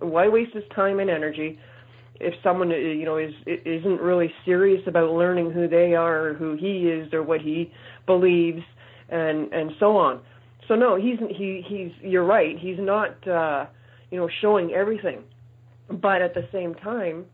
[0.01, 1.59] Why waste his time and energy
[2.21, 6.35] if someone uh, you know is isn't really serious about learning who they are or
[6.35, 7.73] who he is or what he
[8.07, 8.63] believes
[9.09, 10.21] and and so on?
[10.67, 12.59] So no he's he he's you're right.
[12.59, 13.67] He's not uh
[14.13, 15.25] you know, showing everything.
[15.91, 17.25] But at the same time,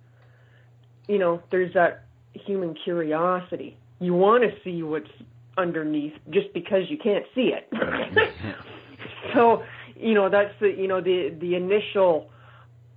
[1.09, 3.77] you know, there's that human curiosity.
[4.01, 5.11] You want to see what's
[5.59, 7.69] underneath just because you can't see it.
[9.35, 9.65] so,
[9.97, 12.31] you know, that's the you know the the initial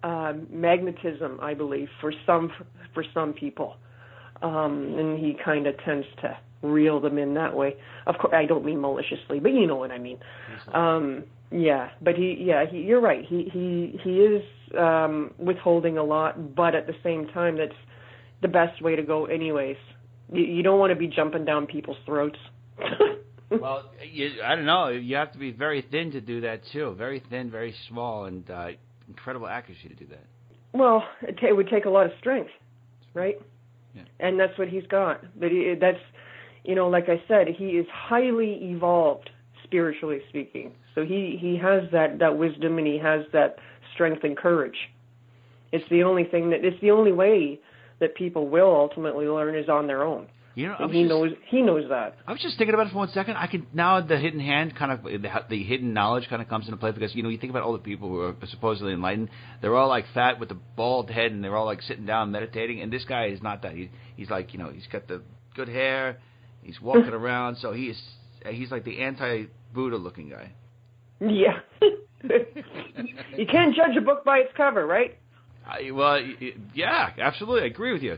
[0.03, 2.51] uh, magnetism, I believe, for some
[2.93, 3.77] for some people,
[4.43, 7.75] um, and he kind of tends to reel them in that way.
[8.05, 10.19] Of course, I don't mean maliciously, but you know what I mean.
[10.75, 13.25] Um, yeah, but he, yeah, he, you're right.
[13.27, 14.43] He he he is
[14.77, 17.75] um, withholding a lot, but at the same time, that's
[18.41, 19.75] the best way to go, anyways.
[20.31, 22.37] You, you don't want to be jumping down people's throats.
[23.49, 24.87] well, you, I don't know.
[24.87, 26.95] You have to be very thin to do that too.
[26.97, 28.67] Very thin, very small, and uh,
[29.09, 30.25] incredible accuracy to do that.
[30.73, 32.51] Well, it, t- it would take a lot of strength,
[33.13, 33.35] right?
[33.93, 34.03] Yeah.
[34.21, 35.21] And that's what he's got.
[35.37, 35.99] But he, that's,
[36.63, 39.29] you know, like I said, he is highly evolved
[39.71, 40.73] spiritually speaking.
[40.93, 43.57] So he he has that that wisdom and he has that
[43.93, 44.77] strength and courage.
[45.71, 47.59] It's the only thing that it's the only way
[47.99, 50.27] that people will ultimately learn is on their own.
[50.53, 52.17] You know, and he just, knows he knows that.
[52.27, 53.37] I was just thinking about it for one second.
[53.37, 56.65] I can now the hidden hand kind of the, the hidden knowledge kind of comes
[56.65, 59.29] into play because you know you think about all the people who are supposedly enlightened.
[59.61, 62.81] They're all like fat with a bald head and they're all like sitting down meditating.
[62.81, 63.75] And this guy is not that.
[63.75, 65.21] He, he's like you know he's got the
[65.55, 66.17] good hair.
[66.63, 68.01] He's walking around, so he is
[68.45, 70.51] he's like the anti Buddha looking guy.
[71.19, 71.59] Yeah.
[71.81, 75.17] you can't judge a book by its cover, right?
[75.65, 76.19] I, well,
[76.73, 77.63] yeah, absolutely.
[77.63, 78.17] I agree with you.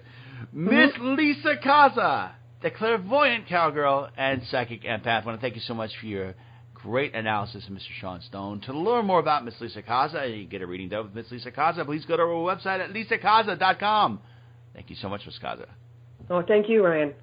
[0.51, 1.15] Miss mm-hmm.
[1.15, 2.31] Lisa Caza,
[2.61, 5.23] the clairvoyant cowgirl and psychic empath.
[5.23, 6.35] I want to thank you so much for your
[6.73, 7.79] great analysis Mr.
[7.99, 8.61] Sean Stone.
[8.61, 11.51] To learn more about Miss Lisa Caza and get a reading done with Miss Lisa
[11.51, 14.19] Caza, please go to our website at lisacaza.com.
[14.73, 15.67] Thank you so much, Miss Caza.
[16.29, 17.13] Oh, thank you, Ryan.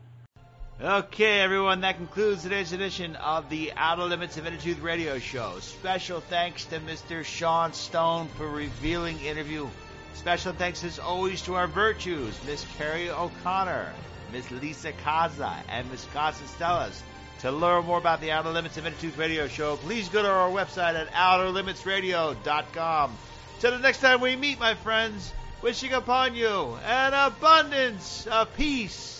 [0.82, 5.58] Okay, everyone, that concludes today's edition of the Outer Limits of Inner Truth radio show.
[5.60, 7.22] Special thanks to Mr.
[7.22, 9.68] Sean Stone for revealing interview.
[10.14, 13.92] Special thanks, as always, to our virtues, Miss Kerrie O'Connor,
[14.32, 17.02] Miss Lisa Caza, and Miss Casa Stellas.
[17.40, 20.48] To learn more about the Outer Limits of Inner Radio Show, please go to our
[20.48, 23.18] website at outerlimitsradio.com.
[23.58, 29.19] Till the next time we meet, my friends, wishing upon you an abundance of peace,